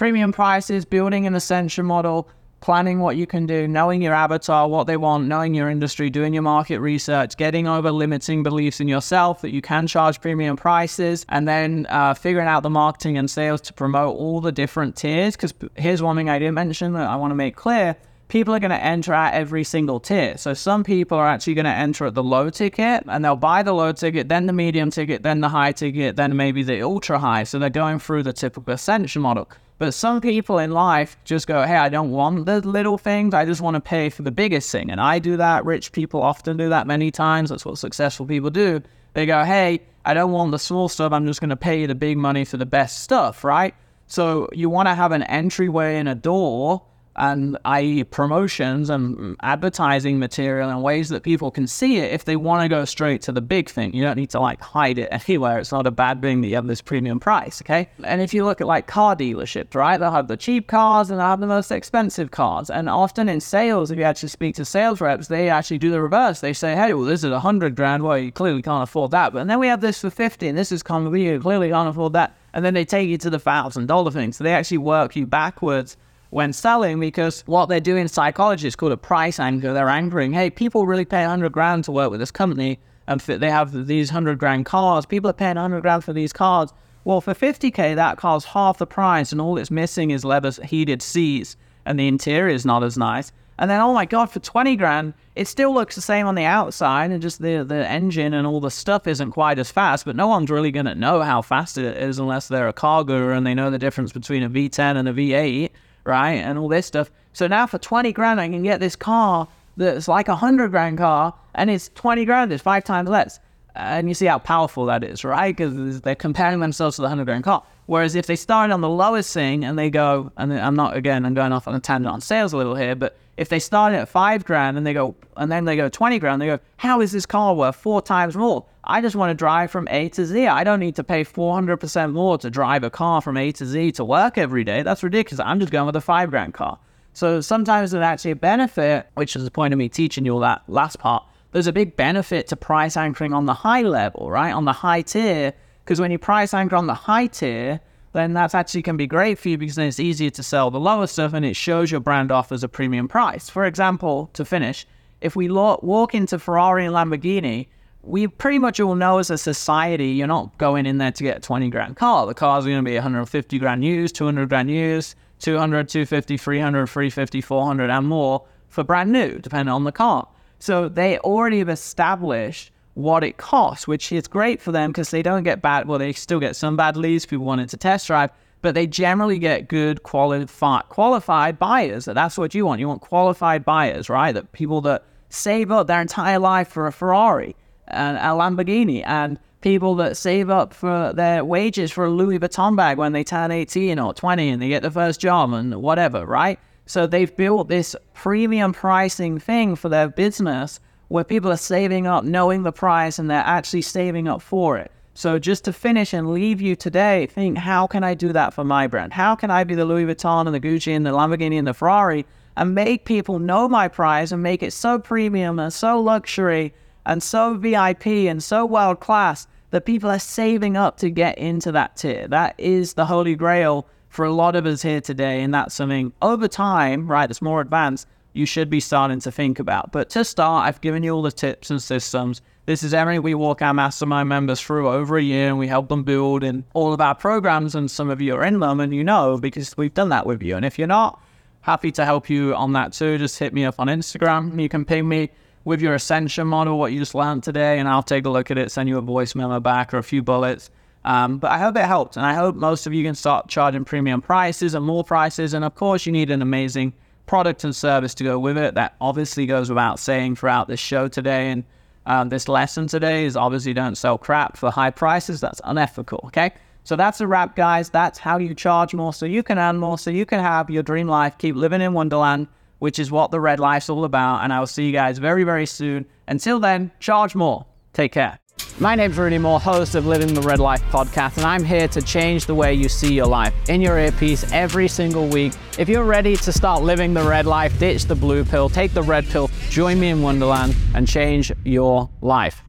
premium 0.00 0.32
prices, 0.32 0.86
building 0.86 1.26
an 1.26 1.34
ascension 1.34 1.84
model, 1.84 2.26
planning 2.60 3.00
what 3.00 3.18
you 3.18 3.26
can 3.26 3.44
do, 3.44 3.68
knowing 3.68 4.00
your 4.00 4.14
avatar, 4.14 4.66
what 4.66 4.86
they 4.86 4.96
want, 4.96 5.28
knowing 5.28 5.52
your 5.52 5.68
industry, 5.68 6.08
doing 6.08 6.32
your 6.32 6.42
market 6.42 6.80
research, 6.80 7.36
getting 7.36 7.68
over 7.68 7.90
limiting 7.90 8.42
beliefs 8.42 8.80
in 8.80 8.88
yourself 8.88 9.42
that 9.42 9.50
you 9.50 9.60
can 9.60 9.86
charge 9.86 10.18
premium 10.22 10.56
prices, 10.56 11.26
and 11.28 11.46
then 11.46 11.86
uh, 11.90 12.14
figuring 12.14 12.48
out 12.48 12.62
the 12.62 12.70
marketing 12.70 13.18
and 13.18 13.30
sales 13.30 13.60
to 13.60 13.74
promote 13.74 14.16
all 14.16 14.40
the 14.40 14.50
different 14.50 14.96
tiers. 14.96 15.36
Because 15.36 15.52
here's 15.74 16.00
one 16.00 16.16
thing 16.16 16.30
I 16.30 16.38
didn't 16.38 16.54
mention 16.54 16.94
that 16.94 17.06
I 17.06 17.16
want 17.16 17.32
to 17.32 17.34
make 17.34 17.54
clear. 17.54 17.94
People 18.28 18.54
are 18.54 18.58
going 18.58 18.70
to 18.70 18.82
enter 18.82 19.12
at 19.12 19.34
every 19.34 19.64
single 19.64 20.00
tier. 20.00 20.38
So 20.38 20.54
some 20.54 20.82
people 20.82 21.18
are 21.18 21.28
actually 21.28 21.52
going 21.52 21.66
to 21.66 21.70
enter 21.72 22.06
at 22.06 22.14
the 22.14 22.22
low 22.22 22.48
ticket 22.48 23.04
and 23.06 23.22
they'll 23.22 23.36
buy 23.36 23.62
the 23.62 23.74
low 23.74 23.92
ticket, 23.92 24.30
then 24.30 24.46
the 24.46 24.54
medium 24.54 24.90
ticket, 24.90 25.22
then 25.24 25.42
the 25.42 25.50
high 25.50 25.72
ticket, 25.72 26.16
then 26.16 26.34
maybe 26.36 26.62
the 26.62 26.80
ultra 26.80 27.18
high. 27.18 27.44
So 27.44 27.58
they're 27.58 27.68
going 27.68 27.98
through 27.98 28.22
the 28.22 28.32
typical 28.32 28.72
ascension 28.72 29.20
model. 29.20 29.46
But 29.80 29.94
some 29.94 30.20
people 30.20 30.58
in 30.58 30.72
life 30.72 31.16
just 31.24 31.46
go, 31.46 31.62
hey, 31.62 31.76
I 31.76 31.88
don't 31.88 32.10
want 32.10 32.44
the 32.44 32.60
little 32.60 32.98
things. 32.98 33.32
I 33.32 33.46
just 33.46 33.62
want 33.62 33.76
to 33.76 33.80
pay 33.80 34.10
for 34.10 34.20
the 34.20 34.30
biggest 34.30 34.70
thing. 34.70 34.90
And 34.90 35.00
I 35.00 35.18
do 35.18 35.38
that. 35.38 35.64
Rich 35.64 35.92
people 35.92 36.20
often 36.20 36.58
do 36.58 36.68
that 36.68 36.86
many 36.86 37.10
times. 37.10 37.48
That's 37.48 37.64
what 37.64 37.78
successful 37.78 38.26
people 38.26 38.50
do. 38.50 38.82
They 39.14 39.24
go, 39.24 39.42
hey, 39.42 39.80
I 40.04 40.12
don't 40.12 40.32
want 40.32 40.50
the 40.50 40.58
small 40.58 40.90
stuff. 40.90 41.12
I'm 41.12 41.26
just 41.26 41.40
going 41.40 41.48
to 41.48 41.56
pay 41.56 41.80
you 41.80 41.86
the 41.86 41.94
big 41.94 42.18
money 42.18 42.44
for 42.44 42.58
the 42.58 42.66
best 42.66 43.02
stuff, 43.02 43.42
right? 43.42 43.74
So 44.06 44.50
you 44.52 44.68
want 44.68 44.88
to 44.88 44.94
have 44.94 45.12
an 45.12 45.22
entryway 45.22 45.96
and 45.96 46.10
a 46.10 46.14
door 46.14 46.82
and 47.16 47.58
i.e. 47.64 48.04
promotions 48.04 48.88
and 48.88 49.36
advertising 49.42 50.18
material 50.18 50.70
in 50.70 50.80
ways 50.80 51.08
that 51.08 51.22
people 51.22 51.50
can 51.50 51.66
see 51.66 51.98
it 51.98 52.12
if 52.12 52.24
they 52.24 52.36
want 52.36 52.62
to 52.62 52.68
go 52.68 52.84
straight 52.84 53.20
to 53.22 53.32
the 53.32 53.40
big 53.40 53.68
thing. 53.68 53.94
You 53.94 54.02
don't 54.02 54.16
need 54.16 54.30
to 54.30 54.40
like 54.40 54.60
hide 54.60 54.98
it 54.98 55.08
anywhere. 55.28 55.58
It's 55.58 55.72
not 55.72 55.86
a 55.86 55.90
bad 55.90 56.22
thing 56.22 56.40
that 56.40 56.48
you 56.48 56.54
have 56.54 56.66
this 56.66 56.80
premium 56.80 57.20
price, 57.20 57.60
okay? 57.62 57.88
And 58.04 58.20
if 58.20 58.32
you 58.32 58.44
look 58.44 58.60
at 58.60 58.66
like 58.66 58.86
car 58.86 59.16
dealerships, 59.16 59.74
right, 59.74 59.98
they'll 59.98 60.10
have 60.12 60.28
the 60.28 60.36
cheap 60.36 60.68
cars 60.68 61.10
and 61.10 61.18
they'll 61.18 61.26
have 61.26 61.40
the 61.40 61.46
most 61.46 61.70
expensive 61.70 62.30
cars. 62.30 62.70
And 62.70 62.88
often 62.88 63.28
in 63.28 63.40
sales, 63.40 63.90
if 63.90 63.98
you 63.98 64.04
actually 64.04 64.28
speak 64.28 64.54
to 64.56 64.64
sales 64.64 65.00
reps, 65.00 65.28
they 65.28 65.48
actually 65.50 65.78
do 65.78 65.90
the 65.90 66.00
reverse. 66.00 66.40
They 66.40 66.52
say, 66.52 66.74
hey, 66.74 66.94
well, 66.94 67.04
this 67.04 67.24
is 67.24 67.32
a 67.32 67.40
hundred 67.40 67.74
grand. 67.74 68.02
Well, 68.02 68.18
you 68.18 68.32
clearly 68.32 68.62
can't 68.62 68.82
afford 68.82 69.10
that. 69.10 69.32
But 69.32 69.46
then 69.46 69.58
we 69.58 69.66
have 69.66 69.80
this 69.80 70.00
for 70.00 70.10
50 70.10 70.48
and 70.48 70.56
this 70.56 70.72
is 70.72 70.82
convenient. 70.82 71.34
You 71.34 71.40
clearly 71.40 71.70
can't 71.70 71.88
afford 71.88 72.12
that. 72.14 72.36
And 72.52 72.64
then 72.64 72.74
they 72.74 72.84
take 72.84 73.08
you 73.08 73.18
to 73.18 73.30
the 73.30 73.38
thousand 73.38 73.86
dollar 73.86 74.10
thing. 74.10 74.32
So 74.32 74.44
they 74.44 74.54
actually 74.54 74.78
work 74.78 75.16
you 75.16 75.26
backwards 75.26 75.96
when 76.30 76.52
selling 76.52 76.98
because 77.00 77.42
what 77.46 77.68
they're 77.68 77.80
doing 77.80 78.02
in 78.02 78.08
psychology 78.08 78.66
is 78.66 78.76
called 78.76 78.92
a 78.92 78.96
price 78.96 79.38
anchor. 79.38 79.72
They're 79.72 79.88
anchoring, 79.88 80.32
hey, 80.32 80.50
people 80.50 80.86
really 80.86 81.04
pay 81.04 81.22
100 81.22 81.52
grand 81.52 81.84
to 81.84 81.92
work 81.92 82.10
with 82.10 82.20
this 82.20 82.30
company 82.30 82.78
and 83.06 83.20
they 83.20 83.50
have 83.50 83.86
these 83.86 84.10
100 84.10 84.38
grand 84.38 84.66
cars. 84.66 85.04
People 85.04 85.28
are 85.28 85.34
paying 85.34 85.56
100 85.56 85.80
grand 85.80 86.04
for 86.04 86.12
these 86.12 86.32
cars. 86.32 86.72
Well, 87.04 87.20
for 87.20 87.34
50k, 87.34 87.96
that 87.96 88.18
car's 88.18 88.44
half 88.44 88.78
the 88.78 88.86
price 88.86 89.32
and 89.32 89.40
all 89.40 89.58
it's 89.58 89.70
missing 89.70 90.10
is 90.10 90.24
leather 90.24 90.52
heated 90.64 91.02
seats 91.02 91.56
and 91.84 91.98
the 91.98 92.06
interior 92.06 92.54
is 92.54 92.64
not 92.64 92.84
as 92.84 92.96
nice. 92.96 93.32
And 93.58 93.70
then, 93.70 93.80
oh 93.80 93.92
my 93.92 94.06
God, 94.06 94.30
for 94.30 94.38
20 94.38 94.76
grand, 94.76 95.12
it 95.34 95.46
still 95.46 95.74
looks 95.74 95.94
the 95.94 96.00
same 96.00 96.26
on 96.26 96.34
the 96.34 96.44
outside 96.44 97.10
and 97.10 97.20
just 97.20 97.42
the, 97.42 97.62
the 97.62 97.86
engine 97.86 98.32
and 98.32 98.46
all 98.46 98.60
the 98.60 98.70
stuff 98.70 99.06
isn't 99.06 99.32
quite 99.32 99.58
as 99.58 99.70
fast, 99.70 100.06
but 100.06 100.16
no 100.16 100.28
one's 100.28 100.50
really 100.50 100.70
going 100.70 100.86
to 100.86 100.94
know 100.94 101.20
how 101.20 101.42
fast 101.42 101.76
it 101.76 101.96
is 101.96 102.18
unless 102.18 102.48
they're 102.48 102.68
a 102.68 102.72
car 102.72 103.04
guru 103.04 103.34
and 103.34 103.46
they 103.46 103.54
know 103.54 103.70
the 103.70 103.78
difference 103.78 104.12
between 104.12 104.42
a 104.42 104.48
V10 104.48 104.96
and 104.96 105.08
a 105.08 105.12
V8 105.12 105.70
right? 106.04 106.34
And 106.34 106.58
all 106.58 106.68
this 106.68 106.86
stuff. 106.86 107.10
So 107.32 107.46
now 107.46 107.66
for 107.66 107.78
20 107.78 108.12
grand, 108.12 108.40
I 108.40 108.48
can 108.48 108.62
get 108.62 108.80
this 108.80 108.96
car 108.96 109.48
that's 109.76 110.08
like 110.08 110.28
a 110.28 110.32
100 110.32 110.70
grand 110.70 110.98
car 110.98 111.34
and 111.54 111.70
it's 111.70 111.90
20 111.94 112.24
grand, 112.24 112.52
it's 112.52 112.62
five 112.62 112.84
times 112.84 113.08
less. 113.08 113.40
And 113.76 114.08
you 114.08 114.14
see 114.14 114.26
how 114.26 114.38
powerful 114.38 114.86
that 114.86 115.04
is, 115.04 115.24
right? 115.24 115.56
Because 115.56 116.00
they're 116.00 116.14
comparing 116.16 116.60
themselves 116.60 116.96
to 116.96 117.02
the 117.02 117.06
100 117.06 117.24
grand 117.24 117.44
car. 117.44 117.62
Whereas 117.86 118.14
if 118.14 118.26
they 118.26 118.36
start 118.36 118.70
on 118.70 118.80
the 118.80 118.88
lowest 118.88 119.32
thing 119.32 119.64
and 119.64 119.78
they 119.78 119.90
go, 119.90 120.32
and 120.36 120.52
I'm 120.52 120.74
not, 120.74 120.96
again, 120.96 121.24
I'm 121.24 121.34
going 121.34 121.52
off 121.52 121.68
on 121.68 121.74
a 121.74 121.80
tangent 121.80 122.12
on 122.12 122.20
sales 122.20 122.52
a 122.52 122.56
little 122.56 122.74
here, 122.74 122.94
but 122.94 123.16
if 123.40 123.48
they 123.48 123.58
start 123.58 123.94
at 123.94 124.06
five 124.06 124.44
grand 124.44 124.76
and 124.76 124.86
they 124.86 124.92
go, 124.92 125.14
and 125.34 125.50
then 125.50 125.64
they 125.64 125.74
go 125.74 125.88
20 125.88 126.18
grand, 126.18 126.42
they 126.42 126.46
go, 126.46 126.58
how 126.76 127.00
is 127.00 127.10
this 127.10 127.24
car 127.24 127.54
worth 127.54 127.74
four 127.74 128.02
times 128.02 128.36
more? 128.36 128.66
I 128.84 129.00
just 129.00 129.16
want 129.16 129.30
to 129.30 129.34
drive 129.34 129.70
from 129.70 129.88
A 129.88 130.10
to 130.10 130.26
Z. 130.26 130.46
I 130.46 130.62
don't 130.62 130.78
need 130.78 130.94
to 130.96 131.02
pay 131.02 131.24
400% 131.24 132.12
more 132.12 132.36
to 132.36 132.50
drive 132.50 132.84
a 132.84 132.90
car 132.90 133.22
from 133.22 133.38
A 133.38 133.50
to 133.52 133.64
Z 133.64 133.92
to 133.92 134.04
work 134.04 134.36
every 134.36 134.62
day. 134.62 134.82
That's 134.82 135.02
ridiculous. 135.02 135.40
I'm 135.40 135.58
just 135.58 135.72
going 135.72 135.86
with 135.86 135.96
a 135.96 136.02
five 136.02 136.28
grand 136.28 136.52
car. 136.52 136.78
So 137.14 137.40
sometimes 137.40 137.92
there's 137.92 138.04
actually 138.04 138.32
a 138.32 138.36
benefit, 138.36 139.06
which 139.14 139.34
is 139.34 139.44
the 139.44 139.50
point 139.50 139.72
of 139.72 139.78
me 139.78 139.88
teaching 139.88 140.26
you 140.26 140.34
all 140.34 140.40
that 140.40 140.62
last 140.68 140.98
part. 140.98 141.24
There's 141.52 141.66
a 141.66 141.72
big 141.72 141.96
benefit 141.96 142.46
to 142.48 142.56
price 142.56 142.94
anchoring 142.94 143.32
on 143.32 143.46
the 143.46 143.54
high 143.54 143.82
level, 143.82 144.30
right? 144.30 144.52
On 144.52 144.66
the 144.66 144.74
high 144.74 145.00
tier. 145.00 145.54
Because 145.82 145.98
when 145.98 146.10
you 146.10 146.18
price 146.18 146.52
anchor 146.52 146.76
on 146.76 146.86
the 146.86 146.94
high 146.94 147.26
tier, 147.26 147.80
then 148.12 148.32
that 148.34 148.54
actually 148.54 148.82
can 148.82 148.96
be 148.96 149.06
great 149.06 149.38
for 149.38 149.48
you 149.48 149.58
because 149.58 149.76
then 149.76 149.86
it's 149.86 150.00
easier 150.00 150.30
to 150.30 150.42
sell 150.42 150.70
the 150.70 150.80
lower 150.80 151.06
stuff 151.06 151.32
and 151.32 151.44
it 151.44 151.54
shows 151.54 151.90
your 151.90 152.00
brand 152.00 152.32
off 152.32 152.50
as 152.50 152.64
a 152.64 152.68
premium 152.68 153.06
price. 153.06 153.48
For 153.48 153.64
example, 153.64 154.30
to 154.32 154.44
finish, 154.44 154.86
if 155.20 155.36
we 155.36 155.48
walk 155.50 156.14
into 156.14 156.38
Ferrari 156.38 156.86
and 156.86 156.94
Lamborghini, 156.94 157.68
we 158.02 158.26
pretty 158.26 158.58
much 158.58 158.80
all 158.80 158.94
know 158.94 159.18
as 159.18 159.30
a 159.30 159.38
society, 159.38 160.08
you're 160.08 160.26
not 160.26 160.56
going 160.58 160.86
in 160.86 160.98
there 160.98 161.12
to 161.12 161.22
get 161.22 161.36
a 161.36 161.40
20 161.40 161.68
grand 161.68 161.96
car. 161.96 162.26
The 162.26 162.34
cars 162.34 162.64
are 162.64 162.68
going 162.68 162.84
to 162.84 162.88
be 162.88 162.94
150 162.94 163.58
grand 163.58 163.84
used, 163.84 164.14
200 164.16 164.48
grand 164.48 164.70
used, 164.70 165.14
200, 165.40 165.88
250, 165.88 166.36
300, 166.36 166.86
350, 166.86 167.40
400, 167.40 167.90
and 167.90 168.06
more 168.08 168.46
for 168.68 168.84
brand 168.84 169.12
new, 169.12 169.38
depending 169.38 169.72
on 169.72 169.84
the 169.84 169.92
car. 169.92 170.28
So 170.58 170.88
they 170.88 171.18
already 171.18 171.58
have 171.58 171.68
established 171.68 172.72
what 173.02 173.24
it 173.24 173.36
costs, 173.36 173.88
which 173.88 174.12
is 174.12 174.28
great 174.28 174.60
for 174.60 174.72
them 174.72 174.90
because 174.90 175.10
they 175.10 175.22
don't 175.22 175.42
get 175.42 175.62
bad, 175.62 175.86
well, 175.86 175.98
they 175.98 176.12
still 176.12 176.40
get 176.40 176.56
some 176.56 176.76
bad 176.76 176.96
leads, 176.96 177.26
people 177.26 177.44
wanting 177.44 177.66
to 177.68 177.76
test 177.76 178.06
drive, 178.06 178.30
but 178.62 178.74
they 178.74 178.86
generally 178.86 179.38
get 179.38 179.68
good 179.68 180.02
qualified, 180.02 180.88
qualified 180.88 181.58
buyers. 181.58 182.04
That's 182.04 182.36
what 182.36 182.54
you 182.54 182.66
want. 182.66 182.80
You 182.80 182.88
want 182.88 183.00
qualified 183.00 183.64
buyers, 183.64 184.08
right? 184.08 184.32
That 184.32 184.52
people 184.52 184.80
that 184.82 185.04
save 185.28 185.70
up 185.70 185.86
their 185.86 186.00
entire 186.00 186.38
life 186.38 186.68
for 186.68 186.86
a 186.86 186.92
Ferrari 186.92 187.56
and 187.88 188.16
a 188.18 188.20
Lamborghini, 188.20 189.02
and 189.06 189.38
people 189.60 189.94
that 189.96 190.16
save 190.16 190.48
up 190.48 190.72
for 190.72 191.12
their 191.14 191.44
wages 191.44 191.90
for 191.90 192.04
a 192.04 192.10
Louis 192.10 192.38
Vuitton 192.38 192.76
bag 192.76 192.98
when 192.98 193.12
they 193.12 193.24
turn 193.24 193.50
18 193.50 193.98
or 193.98 194.14
20 194.14 194.48
and 194.48 194.62
they 194.62 194.68
get 194.68 194.82
the 194.82 194.90
first 194.90 195.20
job 195.20 195.52
and 195.52 195.82
whatever, 195.82 196.24
right? 196.24 196.58
So 196.86 197.06
they've 197.06 197.34
built 197.36 197.68
this 197.68 197.94
premium 198.14 198.72
pricing 198.72 199.38
thing 199.38 199.76
for 199.76 199.88
their 199.88 200.08
business 200.08 200.80
where 201.10 201.24
people 201.24 201.50
are 201.50 201.56
saving 201.56 202.06
up 202.06 202.22
knowing 202.22 202.62
the 202.62 202.70
price 202.70 203.18
and 203.18 203.28
they're 203.28 203.42
actually 203.44 203.82
saving 203.82 204.28
up 204.28 204.40
for 204.40 204.78
it. 204.78 204.92
So 205.14 205.40
just 205.40 205.64
to 205.64 205.72
finish 205.72 206.14
and 206.14 206.32
leave 206.32 206.60
you 206.60 206.76
today, 206.76 207.26
think 207.26 207.58
how 207.58 207.88
can 207.88 208.04
I 208.04 208.14
do 208.14 208.32
that 208.32 208.54
for 208.54 208.62
my 208.62 208.86
brand? 208.86 209.12
How 209.12 209.34
can 209.34 209.50
I 209.50 209.64
be 209.64 209.74
the 209.74 209.84
Louis 209.84 210.04
Vuitton 210.04 210.46
and 210.46 210.54
the 210.54 210.60
Gucci 210.60 210.94
and 210.94 211.04
the 211.04 211.10
Lamborghini 211.10 211.58
and 211.58 211.66
the 211.66 211.74
Ferrari 211.74 212.24
and 212.56 212.76
make 212.76 213.06
people 213.06 213.40
know 213.40 213.68
my 213.68 213.88
price 213.88 214.30
and 214.30 214.40
make 214.40 214.62
it 214.62 214.72
so 214.72 215.00
premium 215.00 215.58
and 215.58 215.72
so 215.72 216.00
luxury 216.00 216.72
and 217.04 217.20
so 217.20 217.54
VIP 217.54 218.06
and 218.06 218.40
so 218.40 218.64
world 218.64 219.00
class 219.00 219.48
that 219.70 219.86
people 219.86 220.10
are 220.10 220.20
saving 220.20 220.76
up 220.76 220.96
to 220.98 221.10
get 221.10 221.36
into 221.38 221.72
that 221.72 221.96
tier. 221.96 222.28
That 222.28 222.54
is 222.56 222.94
the 222.94 223.06
holy 223.06 223.34
grail 223.34 223.88
for 224.10 224.24
a 224.24 224.32
lot 224.32 224.54
of 224.54 224.64
us 224.64 224.82
here 224.82 225.00
today. 225.00 225.42
And 225.42 225.52
that's 225.52 225.74
something 225.74 226.12
over 226.22 226.46
time, 226.46 227.10
right, 227.10 227.26
that's 227.26 227.42
more 227.42 227.60
advanced, 227.60 228.06
you 228.32 228.46
should 228.46 228.70
be 228.70 228.80
starting 228.80 229.20
to 229.20 229.32
think 229.32 229.58
about. 229.58 229.92
But 229.92 230.10
to 230.10 230.24
start, 230.24 230.66
I've 230.66 230.80
given 230.80 231.02
you 231.02 231.12
all 231.12 231.22
the 231.22 231.32
tips 231.32 231.70
and 231.70 231.82
systems. 231.82 232.42
This 232.66 232.82
is 232.82 232.94
everything 232.94 233.22
we 233.22 233.34
walk 233.34 233.62
our 233.62 233.74
mastermind 233.74 234.28
members 234.28 234.60
through 234.60 234.88
over 234.88 235.18
a 235.18 235.22
year 235.22 235.48
and 235.48 235.58
we 235.58 235.66
help 235.66 235.88
them 235.88 236.04
build 236.04 236.44
in 236.44 236.64
all 236.74 236.92
of 236.92 237.00
our 237.00 237.14
programs. 237.14 237.74
And 237.74 237.90
some 237.90 238.10
of 238.10 238.20
you 238.20 238.34
are 238.34 238.44
in 238.44 238.60
them 238.60 238.80
and 238.80 238.94
you 238.94 239.02
know 239.02 239.38
because 239.38 239.76
we've 239.76 239.94
done 239.94 240.10
that 240.10 240.26
with 240.26 240.42
you. 240.42 240.56
And 240.56 240.64
if 240.64 240.78
you're 240.78 240.86
not, 240.86 241.20
happy 241.62 241.90
to 241.92 242.04
help 242.04 242.30
you 242.30 242.54
on 242.54 242.72
that 242.74 242.92
too. 242.92 243.18
Just 243.18 243.38
hit 243.38 243.52
me 243.52 243.64
up 243.64 243.76
on 243.78 243.88
Instagram. 243.88 244.60
You 244.60 244.68
can 244.68 244.84
ping 244.84 245.08
me 245.08 245.30
with 245.64 245.80
your 245.80 245.94
ascension 245.94 246.46
model, 246.46 246.78
what 246.78 246.92
you 246.92 246.98
just 246.98 247.14
learned 247.14 247.42
today, 247.42 247.78
and 247.78 247.88
I'll 247.88 248.02
take 248.02 248.24
a 248.24 248.30
look 248.30 248.50
at 248.50 248.58
it, 248.58 248.72
send 248.72 248.88
you 248.88 248.98
a 248.98 249.02
voice 249.02 249.34
memo 249.34 249.60
back 249.60 249.92
or 249.92 249.98
a 249.98 250.02
few 250.02 250.22
bullets. 250.22 250.70
Um, 251.04 251.38
but 251.38 251.50
I 251.50 251.58
hope 251.58 251.76
it 251.76 251.84
helped, 251.84 252.16
and 252.16 252.26
I 252.26 252.34
hope 252.34 252.56
most 252.56 252.86
of 252.86 252.94
you 252.94 253.04
can 253.04 253.14
start 253.14 253.48
charging 253.48 253.84
premium 253.84 254.20
prices 254.20 254.74
and 254.74 254.84
more 254.84 255.04
prices. 255.04 255.54
And 255.54 255.64
of 255.64 255.74
course, 255.74 256.06
you 256.06 256.12
need 256.12 256.30
an 256.30 256.42
amazing 256.42 256.92
product 257.30 257.62
and 257.62 257.76
service 257.76 258.12
to 258.12 258.24
go 258.24 258.40
with 258.40 258.58
it. 258.58 258.74
That 258.74 258.96
obviously 259.00 259.46
goes 259.46 259.68
without 259.68 260.00
saying 260.00 260.34
throughout 260.34 260.66
this 260.66 260.80
show 260.80 261.06
today. 261.06 261.52
And 261.52 261.62
um, 262.04 262.28
this 262.28 262.48
lesson 262.48 262.88
today 262.88 263.24
is 263.24 263.36
obviously 263.36 263.72
don't 263.72 263.94
sell 263.94 264.18
crap 264.18 264.56
for 264.56 264.68
high 264.68 264.90
prices. 264.90 265.40
That's 265.40 265.60
unethical. 265.62 266.22
Okay. 266.24 266.50
So 266.82 266.96
that's 266.96 267.20
a 267.20 267.28
wrap, 267.28 267.54
guys. 267.54 267.88
That's 267.88 268.18
how 268.18 268.38
you 268.38 268.52
charge 268.52 268.94
more 268.94 269.12
so 269.14 269.26
you 269.26 269.44
can 269.44 269.60
earn 269.60 269.78
more, 269.78 269.96
so 269.96 270.10
you 270.10 270.26
can 270.26 270.40
have 270.40 270.70
your 270.70 270.82
dream 270.82 271.06
life, 271.06 271.38
keep 271.38 271.54
living 271.54 271.80
in 271.80 271.92
Wonderland, 271.92 272.48
which 272.80 272.98
is 272.98 273.12
what 273.12 273.30
the 273.30 273.38
red 273.38 273.60
life's 273.60 273.88
all 273.88 274.04
about. 274.04 274.42
And 274.42 274.52
I 274.52 274.58
will 274.58 274.66
see 274.66 274.86
you 274.86 274.92
guys 274.92 275.18
very, 275.18 275.44
very 275.44 275.66
soon. 275.66 276.06
Until 276.26 276.58
then, 276.58 276.90
charge 276.98 277.36
more. 277.36 277.64
Take 277.92 278.10
care. 278.10 278.40
My 278.78 278.94
name's 278.94 279.18
Rudy 279.18 279.38
Mawer, 279.38 279.60
host 279.60 279.94
of 279.94 280.06
Living 280.06 280.32
the 280.32 280.40
Red 280.40 280.58
Life 280.58 280.82
podcast, 280.90 281.36
and 281.36 281.44
I'm 281.44 281.64
here 281.64 281.86
to 281.88 282.00
change 282.00 282.46
the 282.46 282.54
way 282.54 282.72
you 282.72 282.88
see 282.88 283.12
your 283.12 283.26
life 283.26 283.52
in 283.68 283.80
your 283.80 283.98
earpiece 283.98 284.50
every 284.52 284.88
single 284.88 285.26
week. 285.28 285.52
If 285.78 285.88
you're 285.88 286.04
ready 286.04 286.36
to 286.36 286.52
start 286.52 286.82
living 286.82 287.12
the 287.12 287.22
red 287.22 287.44
life, 287.44 287.78
ditch 287.78 288.06
the 288.06 288.14
blue 288.14 288.44
pill, 288.44 288.68
take 288.68 288.92
the 288.94 289.02
red 289.02 289.26
pill, 289.26 289.50
join 289.68 290.00
me 290.00 290.08
in 290.08 290.22
Wonderland, 290.22 290.74
and 290.94 291.06
change 291.06 291.52
your 291.64 292.08
life. 292.22 292.62